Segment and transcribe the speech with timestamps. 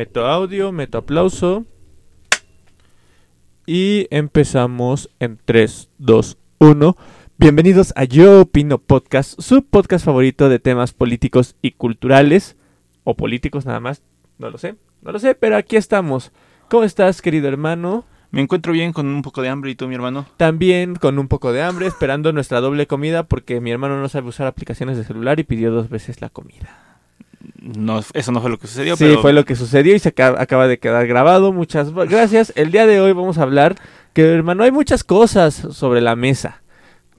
[0.00, 1.66] Meto audio, meto aplauso.
[3.66, 6.96] Y empezamos en 3, 2, 1.
[7.36, 12.56] Bienvenidos a Yo Opino Podcast, su podcast favorito de temas políticos y culturales.
[13.04, 14.00] O políticos nada más,
[14.38, 16.32] no lo sé, no lo sé, pero aquí estamos.
[16.70, 18.06] ¿Cómo estás, querido hermano?
[18.30, 20.24] Me encuentro bien con un poco de hambre y tú, mi hermano.
[20.38, 24.28] También con un poco de hambre, esperando nuestra doble comida porque mi hermano no sabe
[24.28, 26.89] usar aplicaciones de celular y pidió dos veces la comida.
[27.60, 30.10] No, eso no fue lo que sucedió, Sí, pero fue lo que sucedió y se
[30.10, 31.52] acaba, acaba de quedar grabado.
[31.52, 32.52] Muchas gracias.
[32.56, 33.76] El día de hoy vamos a hablar
[34.12, 36.62] que, hermano, hay muchas cosas sobre la mesa.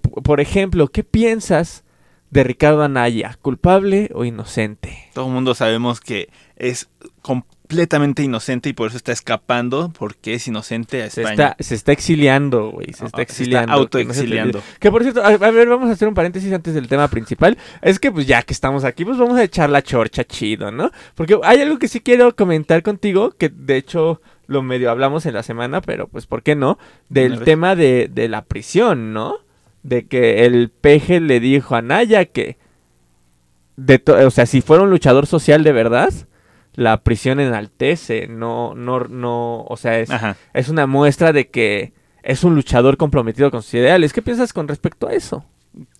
[0.01, 1.83] P- Por ejemplo, ¿qué piensas
[2.29, 3.37] de Ricardo Anaya?
[3.41, 5.09] ¿Culpable o inocente?
[5.13, 6.89] todo el mundo sabemos que es
[7.71, 11.31] completamente inocente y por eso está escapando, porque es inocente a Se España.
[11.51, 12.87] está, se está exiliando, güey.
[12.93, 13.71] Se Ah, está se exiliando.
[13.73, 14.59] autoexiliando.
[14.79, 17.07] Que, se por cierto, a, a ver, vamos a hacer un paréntesis antes del tema
[17.07, 17.57] principal.
[17.81, 20.91] Es que, pues ya que estamos aquí, pues vamos a echar la chorcha chido, ¿no?
[21.15, 25.33] Porque hay algo que sí quiero comentar contigo, que de hecho lo medio hablamos en
[25.33, 26.77] la semana, pero pues, ¿por qué no?
[27.07, 29.37] Del tema de, de la prisión, ¿no?
[29.83, 32.57] De que el peje le dijo a Naya que.
[33.77, 36.13] De o sea, si fuera un luchador social de verdad,
[36.73, 40.37] la prisión enaltece, no, no, no, o sea, es, Ajá.
[40.53, 44.13] es una muestra de que es un luchador comprometido con sus ideales.
[44.13, 45.43] ¿Qué piensas con respecto a eso?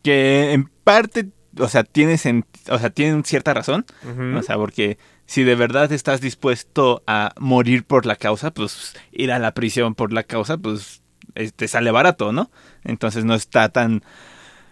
[0.04, 3.86] Que en parte, o sea, tiene, sen- o sea, tiene cierta razón.
[4.38, 9.32] O sea, porque si de verdad estás dispuesto a morir por la causa, pues ir
[9.32, 11.02] a la prisión por la causa, pues
[11.36, 12.52] eh, te sale barato, ¿no?
[12.84, 14.04] Entonces no está tan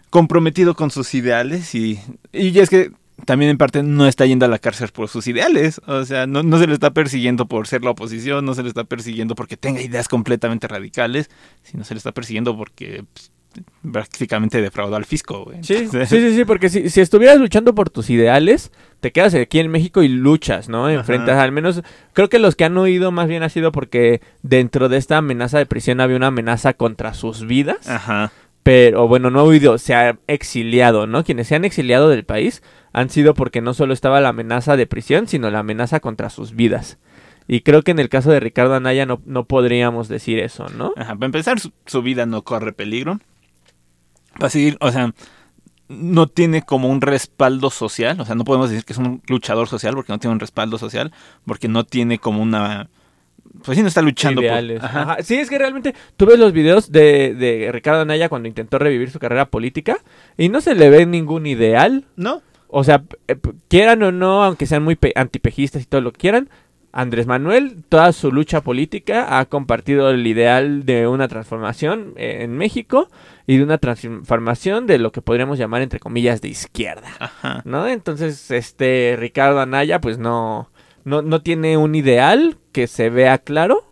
[0.10, 2.00] comprometido con sus ideales y,
[2.32, 2.92] y es que
[3.26, 6.44] también en parte no está yendo a la cárcel por sus ideales, o sea, no,
[6.44, 9.58] no se le está persiguiendo por ser la oposición, no se le está persiguiendo porque
[9.58, 11.30] tenga ideas completamente radicales,
[11.64, 13.32] sino se le está persiguiendo porque pues,
[13.92, 15.46] prácticamente defraudó al fisco.
[15.46, 15.64] güey.
[15.64, 19.60] Sí, sí, sí, sí, porque si, si estuvieras luchando por tus ideales, te quedas aquí
[19.60, 20.90] en México y luchas, ¿no?
[20.90, 21.44] Enfrentas, Ajá.
[21.44, 21.82] al menos,
[22.14, 25.58] creo que los que han huido más bien ha sido porque dentro de esta amenaza
[25.58, 27.88] de prisión había una amenaza contra sus vidas.
[27.90, 28.32] Ajá.
[28.70, 31.24] Pero bueno, no ha huido, se ha exiliado, ¿no?
[31.24, 32.62] Quienes se han exiliado del país
[32.94, 36.54] han sido porque no solo estaba la amenaza de prisión, sino la amenaza contra sus
[36.54, 37.00] vidas.
[37.48, 40.94] Y creo que en el caso de Ricardo Anaya no, no podríamos decir eso, ¿no?
[40.98, 43.20] Ajá, para empezar, su, su vida no corre peligro.
[44.38, 45.16] Para seguir, o sea,
[45.88, 48.22] no tiene como un respaldo social.
[48.22, 50.78] O sea, no podemos decir que es un luchador social porque no tiene un respaldo
[50.78, 51.12] social.
[51.44, 52.92] Porque no tiene como una.
[53.64, 54.80] Pues sí, no está luchando Ideales.
[54.80, 54.90] por.
[54.90, 55.02] Ajá.
[55.02, 55.18] Ajá.
[55.24, 59.10] Sí, es que realmente tú ves los videos de, de Ricardo Anaya cuando intentó revivir
[59.12, 59.98] su carrera política
[60.38, 62.06] y no se le ve ningún ideal.
[62.16, 62.42] No.
[62.68, 63.36] O sea, eh,
[63.68, 66.50] quieran o no, aunque sean muy pe- antipejistas y todo lo que quieran,
[66.92, 72.58] Andrés Manuel, toda su lucha política ha compartido el ideal de una transformación eh, en
[72.58, 73.10] México
[73.46, 77.62] y de una transformación de lo que podríamos llamar entre comillas de izquierda, Ajá.
[77.66, 77.88] ¿no?
[77.88, 80.70] Entonces, este Ricardo Anaya pues no
[81.06, 83.86] no, no tiene un ideal que se vea claro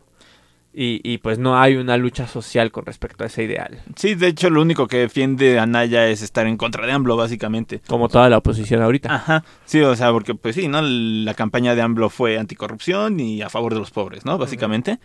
[0.80, 4.28] y, y, pues no hay una lucha social con respecto a ese ideal, Sí, de
[4.28, 7.82] hecho, lo único que defiende a Naya es estar en contra de AMLO, básicamente.
[7.88, 9.12] como toda la oposición ahorita.
[9.12, 9.44] Ajá.
[9.66, 10.80] Sí, o sea, porque, pues sí, ¿no?
[10.84, 14.38] La campaña de AMLO fue anticorrupción y a favor de los pobres, ¿no?
[14.38, 15.00] Básicamente.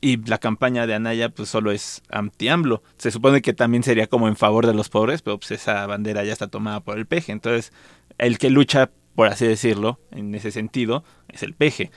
[0.00, 2.84] Y la campaña de Anaya, pues solo es anti-AMLO.
[2.96, 6.22] Se supone que también sería como en favor de los pobres, pero pues esa bandera
[6.22, 7.32] ya está tomada por el peje.
[7.32, 7.72] Entonces,
[8.16, 11.90] el que lucha, por así decirlo, en ese sentido, es el peje.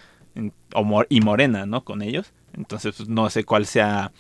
[1.08, 1.86] Y Morena, ¿no?
[1.86, 2.34] Con ellos.
[2.52, 4.12] Entonces, pues, no sé cuál sea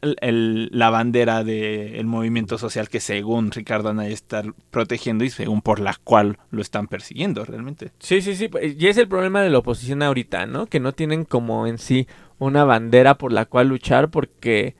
[0.00, 5.94] la bandera del movimiento social que según Ricardo Anaya está protegiendo y según por la
[6.02, 7.92] cual lo están persiguiendo realmente.
[7.98, 8.48] Sí, sí, sí.
[8.48, 10.64] pues, Y es el problema de la oposición ahorita, ¿no?
[10.64, 14.74] Que no tienen como en sí una bandera por la cual luchar porque,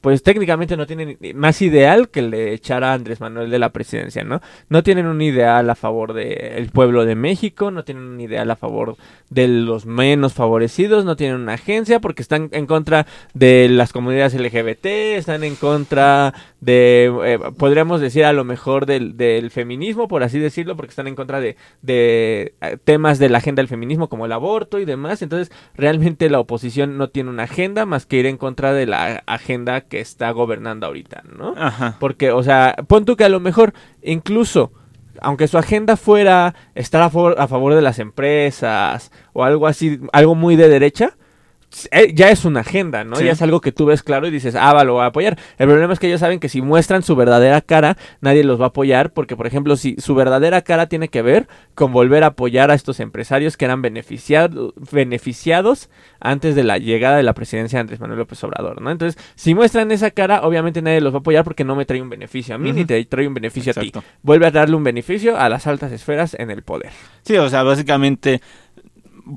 [0.00, 3.70] pues técnicamente no tienen más ideal que el de echar a Andrés Manuel de la
[3.70, 4.40] presidencia, ¿no?
[4.68, 8.56] No tienen un ideal a favor del pueblo de México, no tienen un ideal a
[8.56, 8.96] favor
[9.28, 14.34] de los menos favorecidos, no tienen una agencia porque están en contra de las comunidades
[14.34, 20.22] LGBT, están en contra de, eh, podríamos decir a lo mejor del, del feminismo, por
[20.22, 24.08] así decirlo, porque están en contra de, de eh, temas de la agenda del feminismo
[24.08, 25.22] como el aborto y demás.
[25.22, 29.22] Entonces, realmente la oposición no tiene una agenda más que ir en contra de la
[29.26, 31.54] agenda que está gobernando ahorita, ¿no?
[31.58, 31.96] Ajá.
[32.00, 34.72] Porque, o sea, pon tú que a lo mejor incluso,
[35.20, 40.00] aunque su agenda fuera estar a favor, a favor de las empresas o algo así,
[40.12, 41.18] algo muy de derecha,
[42.14, 43.16] ya es una agenda, ¿no?
[43.16, 43.24] Sí.
[43.24, 45.38] Ya es algo que tú ves claro y dices, ah, va, lo voy a apoyar.
[45.58, 48.64] El problema es que ellos saben que si muestran su verdadera cara, nadie los va
[48.64, 52.28] a apoyar, porque, por ejemplo, si su verdadera cara tiene que ver con volver a
[52.28, 55.90] apoyar a estos empresarios que eran beneficiado- beneficiados
[56.20, 58.90] antes de la llegada de la presidencia de Andrés Manuel López Obrador, ¿no?
[58.90, 62.02] Entonces, si muestran esa cara, obviamente nadie los va a apoyar porque no me trae
[62.02, 63.92] un beneficio a mí ni te trae un beneficio a ti.
[64.22, 66.90] Vuelve a darle un beneficio a las altas esferas en el poder.
[67.22, 68.40] Sí, o sea, básicamente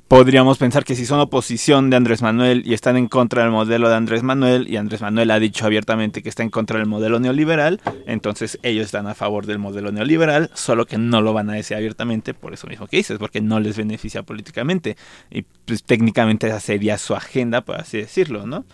[0.08, 3.90] podríamos pensar que si son oposición de Andrés Manuel y están en contra del modelo
[3.90, 7.20] de Andrés Manuel, y Andrés Manuel ha dicho abiertamente que está en contra del modelo
[7.20, 11.54] neoliberal, entonces ellos están a favor del modelo neoliberal, solo que no lo van a
[11.54, 14.98] decir abiertamente por eso mismo que dices, porque no les beneficia políticamente.
[15.30, 18.66] Y pues técnicamente esa sería su agenda, por así decirlo, ¿no?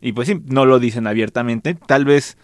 [0.00, 1.74] Y pues sí, no lo dicen abiertamente.
[1.74, 2.36] Tal vez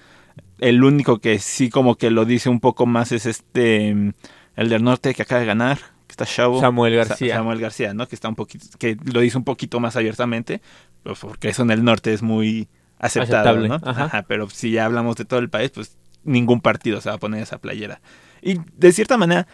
[0.58, 4.82] el único que sí como que lo dice un poco más es este, el del
[4.82, 5.78] norte que acaba de ganar,
[6.12, 6.60] que está chavo.
[6.60, 7.36] Samuel García.
[7.36, 8.06] Samuel García, ¿no?
[8.06, 10.60] Que está un poquito, que lo dice un poquito más abiertamente,
[11.02, 12.68] pues, porque eso en el norte es muy
[12.98, 13.80] aceptado, Aceptable, ¿no?
[13.82, 14.24] ajá.
[14.28, 17.42] pero si ya hablamos de todo el país, pues ningún partido se va a poner
[17.42, 18.00] esa playera.
[18.42, 19.46] Y de cierta manera,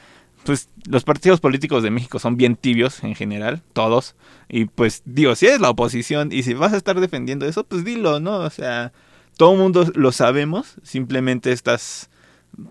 [0.44, 4.16] pues los partidos políticos de México son bien tibios en general, todos.
[4.48, 7.84] Y pues digo, si eres la oposición y si vas a estar defendiendo eso, pues
[7.84, 8.38] dilo, ¿no?
[8.38, 8.92] O sea,
[9.36, 12.10] todo el mundo lo sabemos, simplemente estás,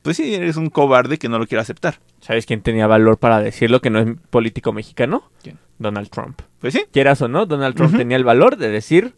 [0.02, 2.00] pues sí, eres un cobarde que no lo quiere aceptar.
[2.22, 5.30] ¿Sabes quién tenía valor para decirlo que no es político mexicano?
[5.44, 5.58] ¿Quién?
[5.80, 6.42] Donald Trump.
[6.60, 9.14] Pues sí, Quieras o no, Donald Trump tenía el valor de decir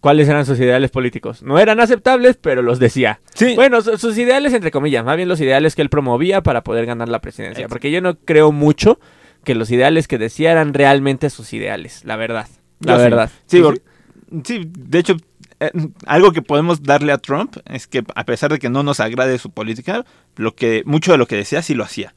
[0.00, 1.42] cuáles eran sus ideales políticos.
[1.42, 3.20] No eran aceptables, pero los decía.
[3.34, 3.54] sí.
[3.54, 6.86] Bueno, su- sus ideales, entre comillas, más bien los ideales que él promovía para poder
[6.86, 7.62] ganar la presidencia.
[7.62, 7.74] Exacto.
[7.74, 8.98] Porque yo no creo mucho
[9.44, 12.48] que los ideales que decía eran realmente sus ideales, la verdad.
[12.80, 13.04] La Yo sí.
[13.04, 13.30] verdad.
[13.46, 15.16] Sí, ¿Tú por- sí, de hecho,
[15.60, 15.70] eh,
[16.06, 19.38] algo que podemos darle a Trump es que a pesar de que no nos agrade
[19.38, 20.04] su política,
[20.36, 22.14] lo que mucho de lo que decía sí lo hacía.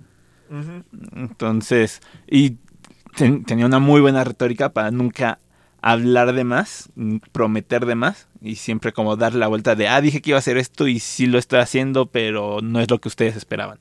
[1.16, 2.58] Entonces, y
[3.16, 5.40] ten- tenía una muy buena retórica para nunca
[5.82, 6.90] hablar de más,
[7.32, 10.40] prometer de más y siempre como darle la vuelta de, ah, dije que iba a
[10.40, 13.80] hacer esto y sí lo estoy haciendo, pero no es lo que ustedes esperaban.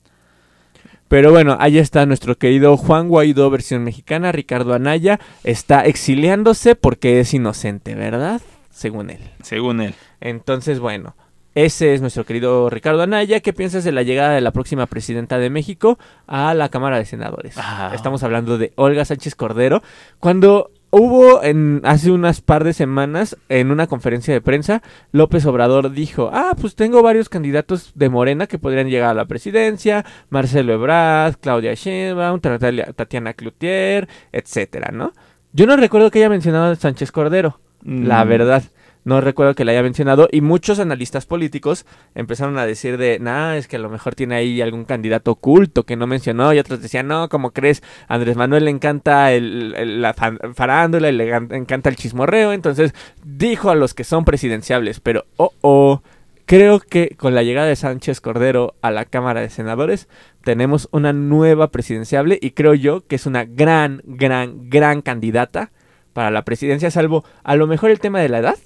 [1.07, 4.31] Pero bueno, ahí está nuestro querido Juan Guaidó, versión mexicana.
[4.31, 8.41] Ricardo Anaya está exiliándose porque es inocente, ¿verdad?
[8.71, 9.19] Según él.
[9.43, 9.93] Según él.
[10.19, 11.15] Entonces, bueno,
[11.53, 13.41] ese es nuestro querido Ricardo Anaya.
[13.41, 17.05] ¿Qué piensas de la llegada de la próxima presidenta de México a la Cámara de
[17.05, 17.55] Senadores?
[17.57, 17.91] Ah.
[17.93, 19.83] Estamos hablando de Olga Sánchez Cordero.
[20.19, 24.81] Cuando hubo en hace unas par de semanas en una conferencia de prensa,
[25.11, 29.25] López Obrador dijo, ah, pues tengo varios candidatos de Morena que podrían llegar a la
[29.25, 35.11] presidencia, Marcelo Ebrard, Claudia Sheinbaum, Tatiana Cloutier, etcétera, ¿no?
[35.53, 38.29] Yo no recuerdo que haya mencionado a Sánchez Cordero, la Mm.
[38.29, 38.63] verdad.
[39.03, 43.55] No recuerdo que la haya mencionado y muchos analistas políticos empezaron a decir de, nah,
[43.55, 46.83] es que a lo mejor tiene ahí algún candidato oculto que no mencionó y otros
[46.83, 47.81] decían, no, como crees?
[48.07, 52.93] A Andrés Manuel le encanta el, el- la farándula y le encanta el chismorreo, entonces
[53.25, 56.03] dijo a los que son presidenciables, pero oh, oh,
[56.45, 60.09] creo que con la llegada de Sánchez Cordero a la Cámara de Senadores
[60.43, 65.71] tenemos una nueva presidenciable y creo yo que es una gran, gran, gran candidata
[66.13, 68.57] para la presidencia, salvo a lo mejor el tema de la edad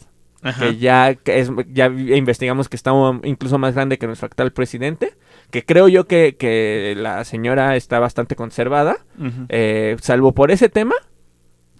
[0.41, 0.61] Ajá.
[0.61, 2.91] que ya es ya investigamos que está
[3.23, 5.13] incluso más grande que nuestro actual presidente,
[5.49, 8.97] que creo yo que, que la señora está bastante conservada,
[9.49, 10.93] eh, salvo por ese tema,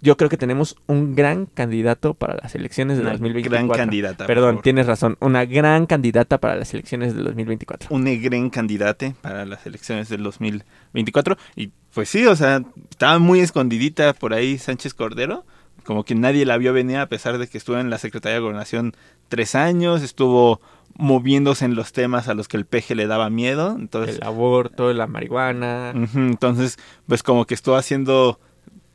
[0.02, 3.68] yo creo que tenemos un gran candidato para las elecciones de Una 2024.
[3.68, 4.28] gran candidata.
[4.28, 7.90] Perdón, tienes razón, una gran candidata para las elecciones del 2024.
[7.96, 11.38] un gran candidate para las elecciones del 2024.
[11.56, 15.46] Y pues sí, o sea, estaba muy escondidita por ahí Sánchez Cordero.
[15.86, 18.42] Como que nadie la vio venir a pesar de que estuvo en la Secretaría de
[18.42, 18.94] Gobernación
[19.30, 20.60] tres años, estuvo
[20.98, 23.76] moviéndose en los temas a los que el peje le daba miedo.
[23.78, 25.94] Entonces, El aborto, la marihuana.
[26.16, 26.78] entonces
[27.08, 28.40] pues como que estuvo haciendo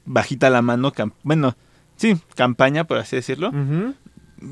[0.04, 0.92] bajita la mano,
[1.22, 1.56] bueno,
[1.96, 3.52] sí, campaña, por así decirlo.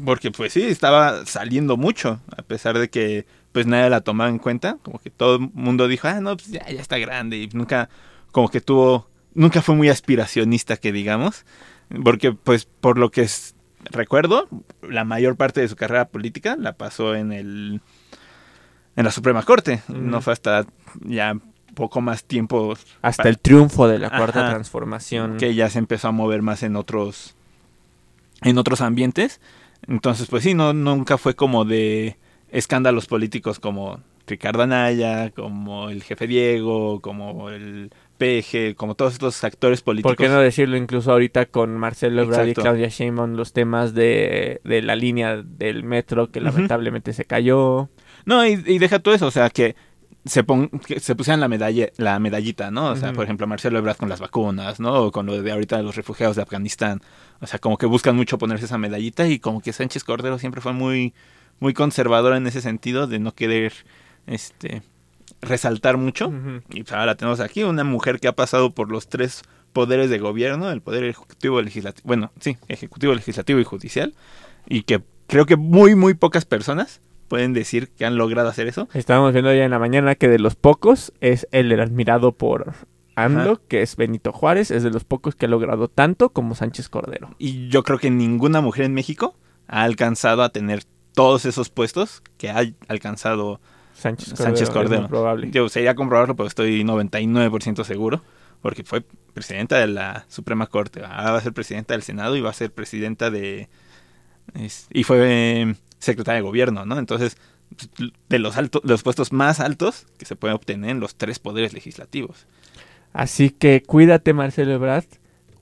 [0.04, 4.38] Porque pues sí, estaba saliendo mucho, a pesar de que pues nadie la tomaba en
[4.38, 7.48] cuenta, como que todo el mundo dijo, ah, no, pues ya, ya está grande y
[7.48, 7.88] nunca,
[8.30, 11.46] como que tuvo, nunca fue muy aspiracionista que digamos,
[12.04, 13.54] porque pues por lo que es,
[13.90, 14.48] recuerdo,
[14.82, 17.80] la mayor parte de su carrera política la pasó en el,
[18.96, 20.66] en la Suprema Corte, no fue hasta
[21.00, 21.34] ya
[21.74, 24.50] poco más tiempo Hasta el triunfo de la cuarta Ajá.
[24.50, 25.36] transformación.
[25.36, 27.36] que ya se empezó a mover más en otros
[28.42, 29.40] en otros ambientes
[29.86, 32.18] entonces pues sí no nunca fue como de
[32.50, 39.42] escándalos políticos como Ricardo Anaya como el jefe Diego como el PG como todos estos
[39.44, 42.54] actores políticos ¿Por qué no decirlo incluso ahorita con Marcelo Ebrard y.
[42.54, 47.88] Claudia Sheinbaum los temas de, de la línea del metro que lamentablemente se cayó?
[48.26, 49.76] No, y, y deja todo eso, o sea, que
[50.24, 52.90] se, pon- que se pusieran la medalla, la medallita, ¿no?
[52.90, 55.04] O sea, por ejemplo, Marcelo Ebrard con las vacunas, ¿no?
[55.04, 57.00] O con lo de ahorita de los refugiados de Afganistán.
[57.40, 60.60] O sea, como que buscan mucho ponerse esa medallita y como que Sánchez Cordero siempre
[60.60, 61.14] fue muy,
[61.60, 63.72] muy conservador en ese sentido de no querer,
[64.26, 64.82] este,
[65.40, 66.32] resaltar mucho.
[66.70, 69.42] Y pues ahora la tenemos aquí, una mujer que ha pasado por los tres
[69.72, 74.14] poderes de gobierno, el poder ejecutivo, legislativo, bueno, sí, ejecutivo, legislativo y judicial,
[74.66, 78.88] y que creo que muy, muy pocas personas pueden decir que han logrado hacer eso.
[78.94, 82.74] Estábamos viendo ya en la mañana que de los pocos es el admirado por
[83.14, 86.88] AMLO, que es Benito Juárez, es de los pocos que ha logrado tanto como Sánchez
[86.88, 87.34] Cordero.
[87.38, 92.22] Y yo creo que ninguna mujer en México ha alcanzado a tener todos esos puestos
[92.38, 93.60] que ha alcanzado
[93.98, 94.44] Sánchez Cordero.
[94.44, 95.00] Sánchez es Cordero.
[95.02, 95.50] muy probable.
[95.50, 98.22] Yo sería comprobarlo, pero estoy 99% seguro.
[98.62, 101.02] Porque fue presidenta de la Suprema Corte.
[101.04, 103.68] Ahora va a ser presidenta del Senado y va a ser presidenta de.
[104.54, 106.98] es- y fue eh, secretaria de gobierno, ¿no?
[106.98, 107.36] Entonces,
[108.28, 111.38] de los, altos, de los puestos más altos que se pueden obtener en los tres
[111.38, 112.46] poderes legislativos.
[113.12, 115.04] Así que cuídate Marcelo Ebrard,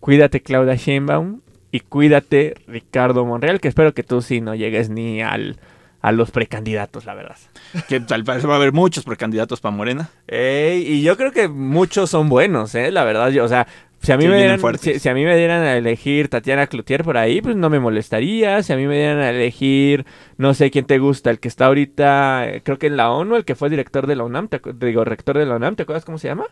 [0.01, 1.41] cuídate Claudia Sheinbaum
[1.73, 5.59] y cuídate Ricardo Monreal, que espero que tú sí no llegues ni al,
[6.07, 7.37] a los precandidatos, la verdad.
[7.89, 10.09] Que al parecer va a haber muchos precandidatos para Morena.
[10.29, 12.93] Ey, y yo creo que muchos son buenos, ¿eh?
[12.93, 13.67] La verdad, yo, o sea,
[14.03, 16.69] si a mí, Sí, me dieran, si, si a mí me dieran a elegir Tatiana
[16.69, 18.63] Cloutier por ahí, pues no me molestaría.
[18.63, 21.67] Si a mí me dieran a elegir, no sé quién te gusta, el que está
[21.67, 24.61] ahorita, eh, creo que en la ONU, el que fue director de la UNAM, te
[24.87, 26.45] digo, rector de la UNAM, ¿te acuerdas cómo se llama?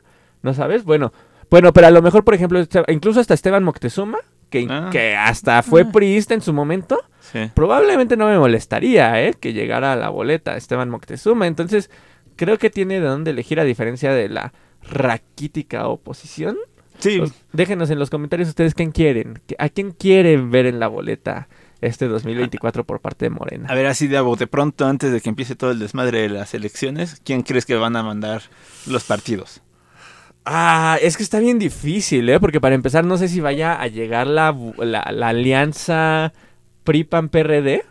[0.43, 0.83] ¿No sabes?
[0.83, 1.13] Bueno,
[1.49, 4.19] bueno, pero a lo mejor, por ejemplo, este- incluso hasta Esteban Moctezuma,
[4.51, 4.89] que, Ah.
[4.93, 5.93] que hasta fue Ah.
[5.93, 7.51] priista en su momento, Sí.
[7.55, 9.35] probablemente no me molestaría, ¿eh?
[9.39, 11.47] Que llegara a la boleta Esteban Moctezuma.
[11.47, 11.91] Entonces,
[12.37, 14.53] creo que tiene de dónde elegir a diferencia de la
[15.05, 16.57] raquítica oposición.
[16.99, 19.41] Sí, Pues, déjenos en los comentarios ustedes quién quieren.
[19.59, 21.49] ¿A quién quieren ver en la boleta
[21.81, 23.69] este 2024 por parte de Morena?
[23.69, 26.29] a ver, así de a bote pronto, antes de que empiece todo el desmadre de
[26.29, 28.43] las elecciones, ¿quién crees que van a mandar
[28.87, 29.61] los partidos?
[30.47, 32.39] Ah, es que está bien difícil, ¿eh?
[32.39, 36.33] Porque para empezar, no sé si vaya a llegar la, la, la alianza
[36.85, 37.83] PRI-PAN-PRD.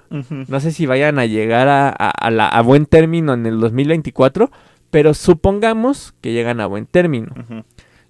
[0.47, 3.59] No sé si vayan a llegar a, a- a la- a buen término en el
[3.59, 4.51] 2024,
[4.91, 7.33] pero supongamos que llegan a buen término.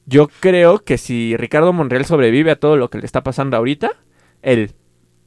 [0.05, 3.91] Yo creo que si Ricardo Monreal sobrevive a todo lo que le está pasando ahorita,
[4.41, 4.71] él,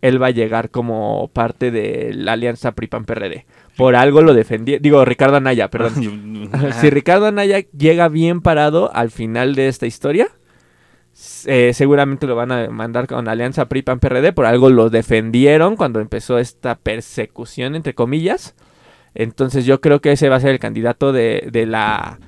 [0.02, 3.46] él va a llegar como parte de la alianza PRI-PAN-PRD.
[3.76, 6.50] Por algo lo defendí, digo Ricardo Anaya, perdón.
[6.80, 10.28] Si Ricardo Anaya llega bien parado al final de esta historia,
[11.46, 14.32] eh, seguramente lo van a mandar con Alianza PRI-PAN-PRD.
[14.32, 18.54] Por algo lo defendieron cuando empezó esta persecución, entre comillas.
[19.14, 22.18] Entonces yo creo que ese va a ser el candidato de, de la,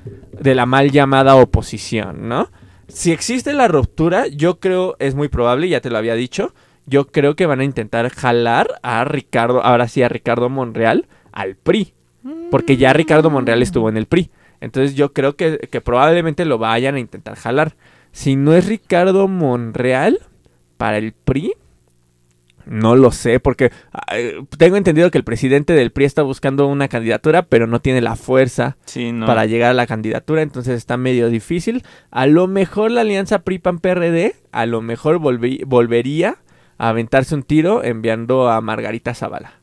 [0.40, 2.50] de la mal llamada oposición, ¿no?
[2.88, 6.54] Si existe la ruptura, yo creo, es muy probable, ya te lo había dicho,
[6.86, 11.06] yo creo que van a intentar jalar a Ricardo, ahora sí a Ricardo Monreal,
[11.40, 11.94] al PRI.
[12.50, 14.30] Porque ya Ricardo Monreal estuvo en el PRI.
[14.60, 17.76] Entonces yo creo que, que probablemente lo vayan a intentar jalar.
[18.12, 20.18] Si no es Ricardo Monreal
[20.76, 21.52] para el PRI,
[22.66, 23.70] no lo sé, porque
[24.12, 28.02] eh, tengo entendido que el presidente del PRI está buscando una candidatura, pero no tiene
[28.02, 29.24] la fuerza Sí, no.
[29.24, 31.82] para llegar a la candidatura, entonces está medio difícil.
[32.10, 36.36] A lo mejor la alianza PRI-PAN-PRD, a lo mejor volvi- volvería
[36.76, 39.60] a aventarse un tiro enviando a Margarita Zavala,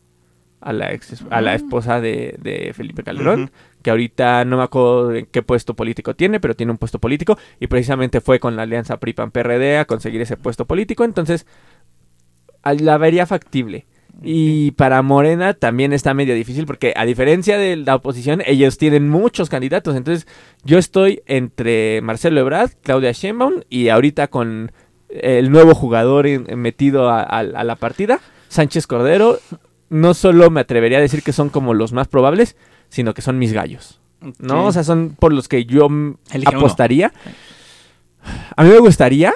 [0.65, 5.13] a la, ex- a la esposa de, de Felipe Calderón, que ahorita no me acuerdo
[5.15, 8.63] en qué puesto político tiene, pero tiene un puesto político, y precisamente fue con la
[8.63, 11.45] alianza PRI-PAN-PRD a conseguir ese puesto político, entonces
[12.63, 13.85] la vería factible.
[14.23, 19.09] Y para Morena también está medio difícil porque a diferencia de la oposición, ellos tienen
[19.09, 19.95] muchos candidatos.
[19.95, 20.25] Entonces
[20.63, 24.71] yo estoy entre Marcelo Ebrard, Claudia Sheinbaum y ahorita con
[25.09, 29.37] el nuevo jugador metido a, a- a la partida, Sánchez Cordero.
[29.89, 32.55] No solo me atrevería a decir que son como los más probables,
[32.89, 33.99] sino que son mis gallos.
[34.39, 34.63] ¿No?
[34.63, 34.67] Sí.
[34.67, 36.17] O sea, son por los que yo uno.
[36.45, 37.13] apostaría.
[38.55, 39.35] A mí me gustaría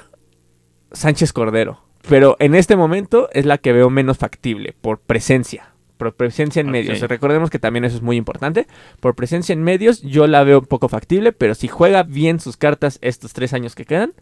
[0.91, 1.81] Sánchez Cordero.
[2.07, 5.73] Pero en este momento es la que veo menos factible por presencia.
[5.97, 7.01] Por presencia en medios.
[7.01, 8.67] Recordemos que también eso es muy importante.
[9.01, 11.33] Por presencia en medios yo la veo un poco factible.
[11.33, 14.13] Pero si juega bien sus cartas estos tres años que quedan,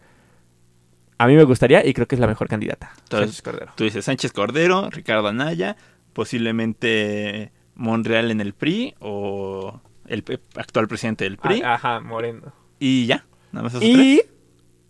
[1.18, 2.92] a mí me gustaría y creo que es la mejor candidata.
[3.04, 3.72] Entonces, Sánchez Cordero.
[3.76, 5.76] Tú dices Sánchez Cordero, Ricardo Anaya,
[6.18, 10.24] posiblemente Monreal en el PRI o el
[10.56, 11.62] actual presidente del PRI.
[11.64, 12.52] Ah, Ajá, Moreno.
[12.80, 13.96] Y ya, nada más esos tres.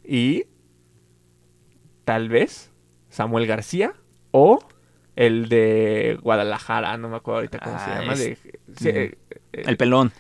[0.05, 0.45] Y, y
[2.07, 2.71] tal vez
[3.11, 3.93] Samuel García
[4.31, 4.59] o
[5.17, 8.13] el de Guadalajara, no me acuerdo ahorita cómo se Ah, llama.
[8.15, 8.37] es- de-
[8.79, 9.19] sí, mm, eh,
[9.53, 10.13] eh, El pelón.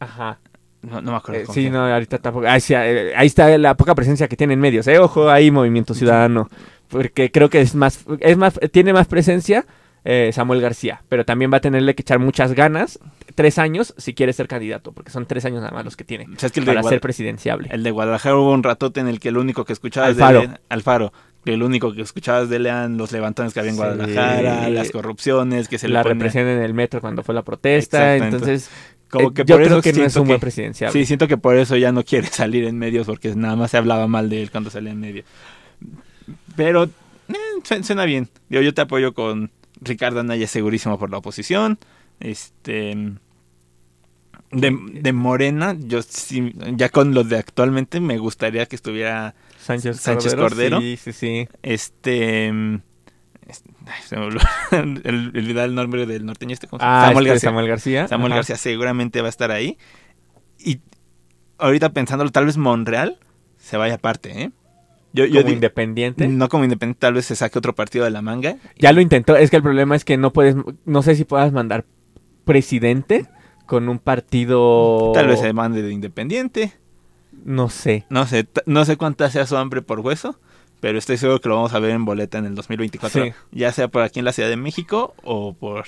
[0.00, 0.38] Ajá.
[0.80, 1.42] No, no me acuerdo.
[1.42, 1.94] Eh, sí, se no, llama.
[1.94, 2.46] ahorita tampoco.
[2.46, 4.86] Ahí, sí, eh, ahí está la poca presencia que tiene en medios.
[4.86, 6.48] Eh, ojo, ahí Movimiento Ciudadano.
[6.88, 9.66] Porque creo que es más, es más, tiene más presencia
[10.08, 11.02] eh, Samuel García.
[11.08, 12.98] Pero también va a tenerle que echar muchas ganas.
[13.34, 14.92] Tres años si quiere ser candidato.
[14.92, 16.24] Porque son tres años nada más los que tiene.
[16.34, 17.68] O sea, es que el de, Para ser presidenciable.
[17.72, 20.40] el de Guadalajara hubo un ratote en el que el único que escuchabas Alfaro.
[20.42, 21.12] de Alfaro,
[21.44, 23.82] el único que escuchabas de él eran los levantones que había en Sí.
[23.82, 28.16] Guadalajara, las corrupciones que se la le represión en el metro cuando fue la protesta.
[28.16, 28.70] Entonces,
[29.10, 30.98] Como eh, que yo creo que no es un buen presidenciable.
[30.98, 33.76] Sí, siento que por eso ya no quiere salir en medios porque nada más se
[33.76, 35.24] hablaba mal de él cuando salía en medios.
[36.56, 36.90] Pero eh,
[37.62, 38.28] su- suena bien.
[38.48, 41.78] Yo, yo te apoyo con Ricardo Anaya segurísimo por la oposición.
[42.20, 42.96] Este
[44.50, 50.00] De, de Morena, yo sí, ya con lo de actualmente, me gustaría que estuviera Sánchez,
[50.00, 50.80] Sánchez Cordero.
[50.80, 51.48] Sí, sí, sí.
[51.62, 52.48] este.
[52.48, 54.28] ay, se me
[54.72, 56.68] el, el, el nombre del norteño este.
[56.68, 57.06] ¿cómo Ah?
[57.08, 57.48] Samuel este, García.
[57.50, 58.08] Samuel García.
[58.08, 58.38] Samuel Ajá.
[58.38, 59.76] García seguramente va a estar ahí.
[60.58, 60.80] Y
[61.58, 63.18] ahorita pensándolo, tal vez Monreal
[63.58, 64.50] se vaya aparte, ¿eh?
[65.16, 66.28] Yo, yo Como digo- independiente.
[66.28, 68.56] no como independiente, tal vez se saque otro partido de la manga.
[68.78, 69.34] Ya lo intentó.
[69.36, 70.54] Es que el problema es que no puedes.
[70.84, 71.86] No sé si puedas mandar
[72.44, 73.26] presidente
[73.66, 75.12] con un partido.
[75.14, 76.72] Tal vez se mande de independiente.
[77.44, 78.04] No sé.
[78.10, 80.38] No sé, no sé cuánta sea su hambre por hueso,
[80.80, 83.24] pero estoy seguro que lo vamos a ver en boleta en el 2024.
[83.24, 83.32] Sí.
[83.52, 85.84] Ya sea por aquí en la Ciudad de México o por...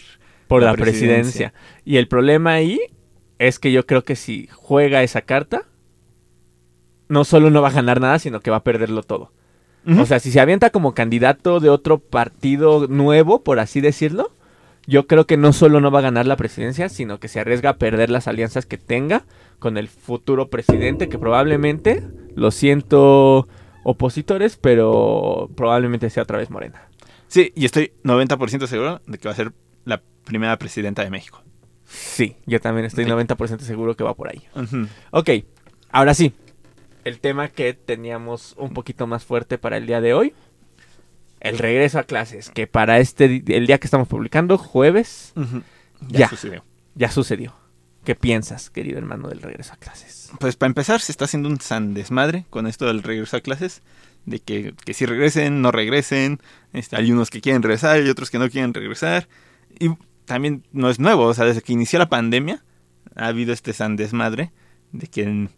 [0.46, 1.52] Por La la, presidencia.
[1.84, 2.80] Y el problema ahí
[3.38, 5.64] es que yo creo que si juega esa carta,
[7.08, 9.32] no solo no va a ganar nada, sino que va a perderlo todo.
[9.98, 14.32] O sea, si se avienta como candidato de otro partido nuevo, por así decirlo,
[14.86, 17.70] yo creo que no solo no va a ganar la presidencia, sino que se arriesga
[17.70, 19.24] a perder las alianzas que tenga
[19.58, 23.48] con el futuro presidente, que probablemente, lo siento
[23.82, 26.82] opositores, pero probablemente sea otra vez Morena.
[27.28, 29.52] Sí, y estoy 90% seguro de que va a ser
[29.86, 31.42] la primera presidenta de México.
[31.84, 33.10] Sí, yo también estoy Sí.
[33.10, 34.42] 90% seguro que va por ahí.
[35.12, 35.30] Ok,
[35.90, 36.34] ahora sí.
[37.08, 40.34] El tema que teníamos un poquito más fuerte para el día de hoy.
[41.40, 45.32] El regreso a clases, que para este el día que estamos publicando, jueves.
[46.06, 46.18] Ya.
[46.18, 46.64] Ya sucedió.
[46.96, 47.54] ya sucedió.
[48.04, 50.32] ¿Qué piensas, querido hermano, del regreso a clases?
[50.38, 53.80] Pues para empezar, se está haciendo un san desmadre con esto del regreso a clases.
[54.26, 56.40] De que, que si regresen, no regresen.
[56.74, 59.28] Este, hay unos que quieren regresar y otros que no quieren regresar.
[59.80, 59.92] Y
[60.26, 62.62] también no es nuevo, o sea, desde que inició la pandemia
[63.16, 64.52] ha habido este san desmadre
[64.92, 65.48] de que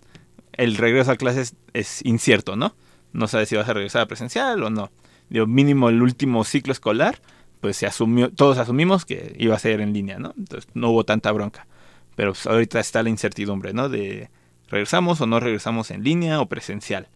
[0.60, 2.74] el regreso a clases es incierto, ¿no?
[3.12, 4.90] No sabes si vas a regresar a presencial o no.
[5.30, 7.22] Digo, mínimo el último ciclo escolar,
[7.62, 10.34] pues se asumió, todos asumimos que iba a ser en línea, ¿no?
[10.36, 11.66] Entonces no hubo tanta bronca.
[12.14, 13.88] Pero pues, ahorita está la incertidumbre, ¿no?
[13.88, 14.28] De
[14.68, 17.08] regresamos o no regresamos en línea o presencial.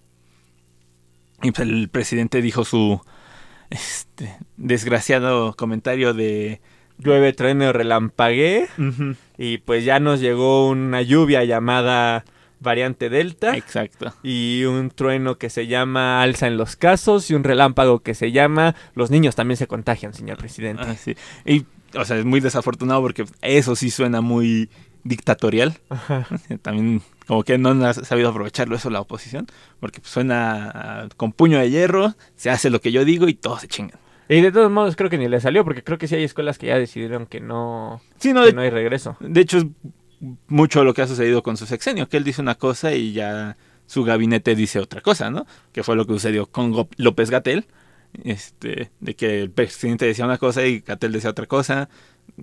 [1.43, 3.03] Y pues el presidente dijo su
[3.69, 6.63] este, desgraciado comentario de...
[6.97, 8.69] Llueve, trueno, relampagué.
[9.37, 12.25] Y pues ya nos llegó una lluvia llamada
[12.65, 13.57] variante Delta.
[13.57, 14.13] Exacto.
[14.25, 17.31] Y un trueno que se llama alza en los casos.
[17.31, 20.83] Y un relámpago que se llama los niños también se contagian, señor presidente.
[20.85, 21.15] Ah, sí.
[21.45, 21.65] Y,
[21.97, 24.69] o sea, es muy desafortunado porque eso sí suena muy
[25.05, 25.79] dictatorial.
[25.91, 26.27] Ajá.
[26.63, 29.47] También como que no ha sabido aprovecharlo eso la oposición.
[29.81, 33.61] Porque pues, suena con puño de hierro, se hace lo que yo digo y todos
[33.61, 33.99] se chingan.
[34.29, 35.65] Y de todos modos creo que ni le salió.
[35.65, 38.53] Porque creo que sí hay escuelas que ya decidieron que no, Sí, no, que de,
[38.55, 39.17] no hay regreso.
[39.21, 39.59] de hecho
[40.49, 43.57] mucho lo que ha sucedido con su sexenio, que él dice una cosa y ya
[43.87, 45.47] su gabinete dice otra cosa, ¿no?
[45.73, 47.67] Que fue lo que sucedió con López Gatel,
[48.23, 51.89] este, de que el presidente decía una cosa y Gatel decía otra cosa.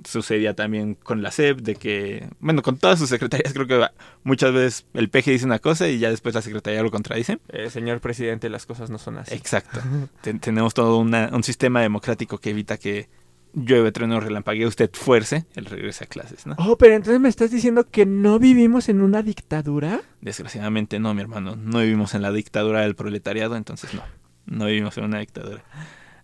[0.06, 3.84] Sucedía también con la SEP, de que, bueno, con todas sus secretarías creo que
[4.24, 7.40] muchas veces el PG dice una cosa y ya después la secretaría lo contradice.
[7.50, 9.34] Eh, señor presidente, las cosas no son así.
[9.34, 9.80] Exacto.
[10.22, 13.10] Ten- tenemos todo una- un sistema democrático que evita que
[13.54, 16.56] llueve, trueno, relampaguee, usted fuerce el regreso a clases, ¿no?
[16.58, 20.02] Oh, pero entonces me estás diciendo que no vivimos en una dictadura.
[20.22, 21.56] Desgraciadamente no, mi hermano.
[21.56, 24.04] No vivimos en la dictadura del proletariado, entonces no.
[24.46, 25.64] No vivimos en una dictadura.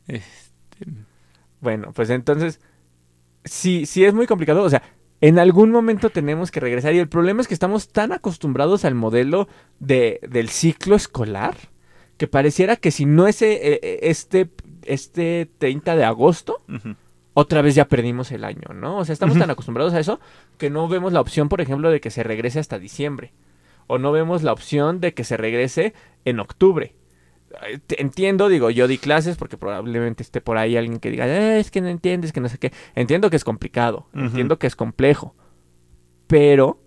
[0.08, 0.26] Este,
[1.60, 2.60] Bueno, pues entonces,
[3.44, 4.64] sí, sí es muy complicado.
[4.64, 4.82] O sea,
[5.22, 6.94] en algún momento tenemos que regresar.
[6.94, 9.48] Y el problema es que estamos tan acostumbrados al modelo
[9.80, 11.56] de, del ciclo escolar
[12.18, 14.50] que pareciera que si no es eh, eh, este,
[14.84, 16.96] este 30 de agosto, ujú.
[17.40, 18.98] Otra vez ya perdimos el año, ¿no?
[18.98, 20.20] O sea, estamos tan acostumbrados a eso
[20.58, 23.32] que no vemos la opción, por ejemplo, de que se regrese hasta diciembre.
[23.86, 25.94] O no vemos la opción de que se regrese
[26.26, 26.96] en octubre.
[27.90, 31.70] Entiendo, digo, yo di clases porque probablemente esté por ahí alguien que diga, "Eh, es
[31.70, 32.74] que no entiendes, que no sé qué.
[32.96, 35.36] Entiendo que es complicado, entiendo que es complejo.
[36.26, 36.80] Pero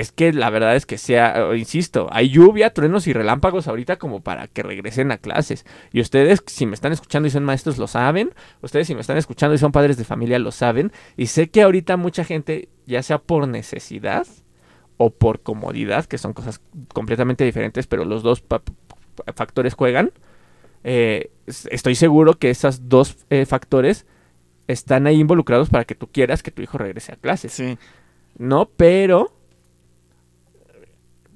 [0.00, 3.96] es que la verdad es que sea, eh, insisto, hay lluvia, truenos y relámpagos ahorita
[3.96, 5.64] como para que regresen a clases.
[5.92, 8.32] Y ustedes, si me están escuchando y son maestros, lo saben.
[8.60, 10.90] Ustedes, si me están escuchando y son padres de familia, lo saben.
[11.16, 14.26] Y sé que ahorita mucha gente, ya sea por necesidad
[14.96, 16.60] o por comodidad, que son cosas
[16.92, 18.42] completamente diferentes, pero los dos
[19.34, 20.12] factores juegan.
[20.86, 24.04] eh, es- estoy seguro que esos dos eh, factores
[24.68, 27.52] están ahí involucrados para que tú quieras que tu hijo regrese a clases.
[27.52, 27.78] Sí.
[28.36, 29.32] No, pero.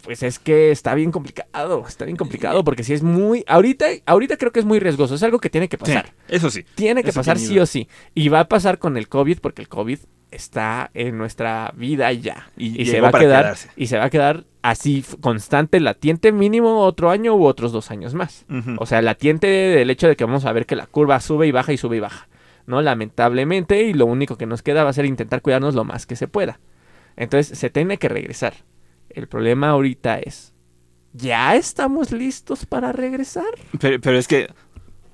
[0.02, 1.84] Pues es que está bien complicado.
[1.86, 2.64] Está bien complicado.
[2.64, 3.44] Porque si es muy.
[3.46, 5.14] Ahorita, ahorita creo que es muy riesgoso.
[5.14, 6.12] Es algo que tiene que Sí, pasar.
[6.28, 6.64] eso sí.
[6.74, 7.88] Tiene que Eso pasar sí o sí.
[8.14, 9.98] Y va a pasar con el COVID, porque el COVID
[10.30, 12.50] está en nuestra vida ya.
[12.56, 13.42] Y, Y, se va a quedar.
[13.44, 13.70] quedarse.
[13.76, 18.14] Y se va a quedar así constante, latiente, mínimo otro año u otros dos años
[18.14, 18.44] más.
[18.78, 21.50] O sea, latiente del hecho de que vamos a ver que la curva sube y
[21.52, 22.28] baja y sube y baja.
[22.66, 22.82] ¿No?
[22.82, 26.16] Lamentablemente, y lo único que nos queda va a ser intentar cuidarnos lo más que
[26.16, 26.60] se pueda.
[27.16, 28.52] Entonces se tiene que regresar.
[29.10, 30.54] El problema ahorita es,
[31.12, 33.48] ¿ya estamos listos para regresar?
[33.80, 34.48] Pero, pero es que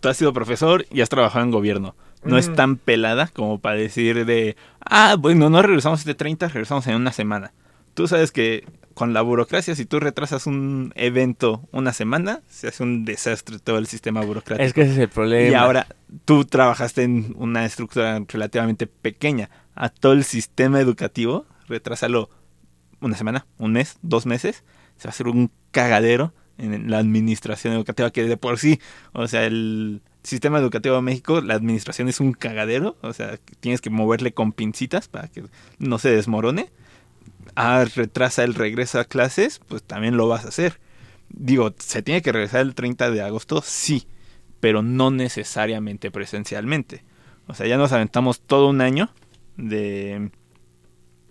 [0.01, 1.95] tú has sido profesor y has trabajado en gobierno.
[2.25, 6.87] No es tan pelada como para decir de, ah, bueno, no regresamos de 30, regresamos
[6.87, 7.53] en una semana.
[7.93, 12.83] Tú sabes que con la burocracia, si tú retrasas un evento una semana, se hace
[12.83, 14.65] un desastre todo el sistema burocrático.
[14.65, 15.51] Es que ese es el problema.
[15.51, 15.87] Y ahora
[16.25, 19.51] tú trabajaste en una estructura relativamente pequeña.
[19.75, 22.31] A todo el sistema educativo, retrásalo
[23.07, 24.65] una semana, un mes, dos meses,
[24.97, 28.81] se va a hacer un cagadero en la administración educativa que de por sí,
[29.13, 33.81] o sea, el sistema educativo de México, la administración es un cagadero, o sea, tienes
[33.81, 35.45] que moverle con pincitas para que
[35.79, 36.71] no se desmorone.
[37.57, 40.81] Ah, retrasa el regreso a clases, pues también lo vas a hacer.
[41.29, 43.63] Digo, ¿se tiene que regresar el 30 de agosto?
[43.65, 44.07] Sí,
[44.61, 47.05] pero no necesariamente presencialmente.
[47.47, 49.11] O sea, ya nos aventamos todo un año
[49.57, 50.31] de,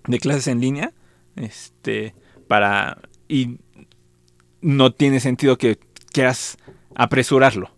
[0.05, 0.93] de clases en línea.
[1.35, 2.15] Este.
[2.47, 3.01] Para.
[3.27, 3.59] Y
[4.61, 5.79] no tiene sentido que
[6.11, 6.57] quieras
[6.95, 7.71] apresurarlo.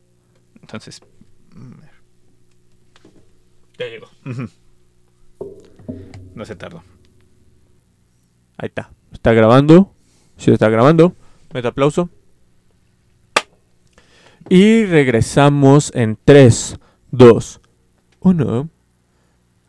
[0.61, 1.01] Entonces.
[3.77, 4.07] Ya llegó.
[6.33, 6.83] No se tardó.
[8.57, 8.91] Ahí está.
[9.11, 9.93] Está grabando.
[10.37, 11.13] Sí, está grabando.
[11.53, 12.09] Mete aplauso.
[14.49, 16.77] Y regresamos en 3,
[17.11, 17.61] 2,
[18.19, 18.69] 1.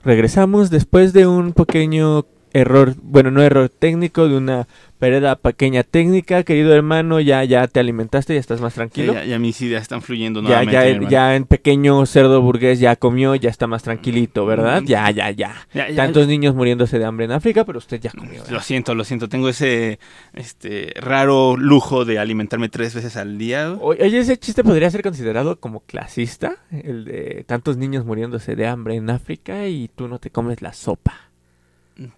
[0.05, 4.67] Regresamos después de un pequeño error, bueno, no error técnico, de una
[4.99, 6.43] pérdida pequeña técnica.
[6.43, 9.13] Querido hermano, ya, ya te alimentaste, ya estás más tranquilo.
[9.13, 10.73] Ya, ya mis ideas están fluyendo Ya, nuevamente.
[10.73, 11.11] ya, hermano.
[11.11, 14.83] ya en pequeño cerdo burgués ya comió, ya está más tranquilito, ¿verdad?
[14.87, 15.55] Ya, ya, ya.
[15.75, 18.43] Ya, ya, Tantos niños muriéndose de hambre en África, pero usted ya comió.
[18.51, 19.29] Lo siento, lo siento.
[19.29, 19.99] Tengo ese
[20.33, 23.77] este raro lujo de alimentarme tres veces al día.
[23.81, 28.95] Oye, ese chiste podría ser considerado como clasista, el de tantos niños muriéndose de hambre
[28.97, 31.26] en África y tú no te comes la sopa.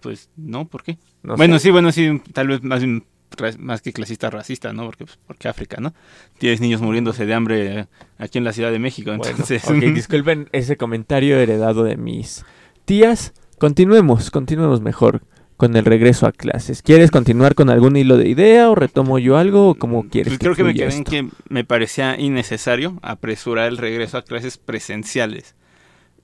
[0.01, 0.97] Pues no, ¿por qué?
[1.23, 1.63] No bueno, sé.
[1.63, 2.83] sí, bueno, sí, tal vez más,
[3.57, 4.85] más que clasista racista, ¿no?
[4.85, 5.93] Porque, pues, porque África, ¿no?
[6.37, 7.87] Tienes niños muriéndose de hambre
[8.17, 9.63] aquí en la Ciudad de México, Bueno, entonces...
[9.65, 12.45] ok, disculpen ese comentario heredado de mis
[12.85, 13.33] tías.
[13.57, 15.21] Continuemos, continuemos mejor
[15.59, 16.81] con el regreso a clases.
[16.81, 20.31] ¿Quieres continuar con algún hilo de idea o retomo yo algo o cómo quieres?
[20.31, 24.21] Pues creo que me fluya quedé en que me parecía innecesario apresurar el regreso a
[24.21, 25.55] clases presenciales.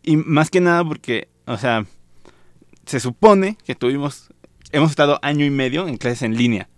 [0.03, 1.85] Y más que nada porque, o sea,
[2.85, 4.29] se supone que tuvimos,
[4.71, 6.69] hemos estado año y medio en clases en línea.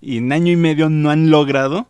[0.00, 1.88] Y en año y medio no han logrado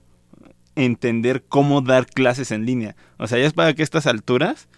[0.77, 2.97] entender cómo dar clases en línea.
[3.19, 4.69] O sea, ya es para que a estas alturas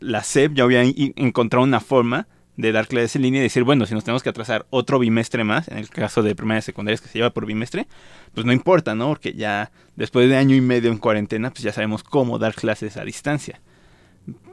[0.00, 3.86] la SEP ya había encontrado una forma de dar clases en línea y decir, bueno,
[3.86, 6.98] si nos tenemos que atrasar otro bimestre más, en el caso de primaria y secundaria
[6.98, 7.86] que se lleva por bimestre,
[8.34, 9.08] pues no importa, ¿no?
[9.08, 12.96] Porque ya después de año y medio en cuarentena, pues ya sabemos cómo dar clases
[12.96, 13.60] a distancia.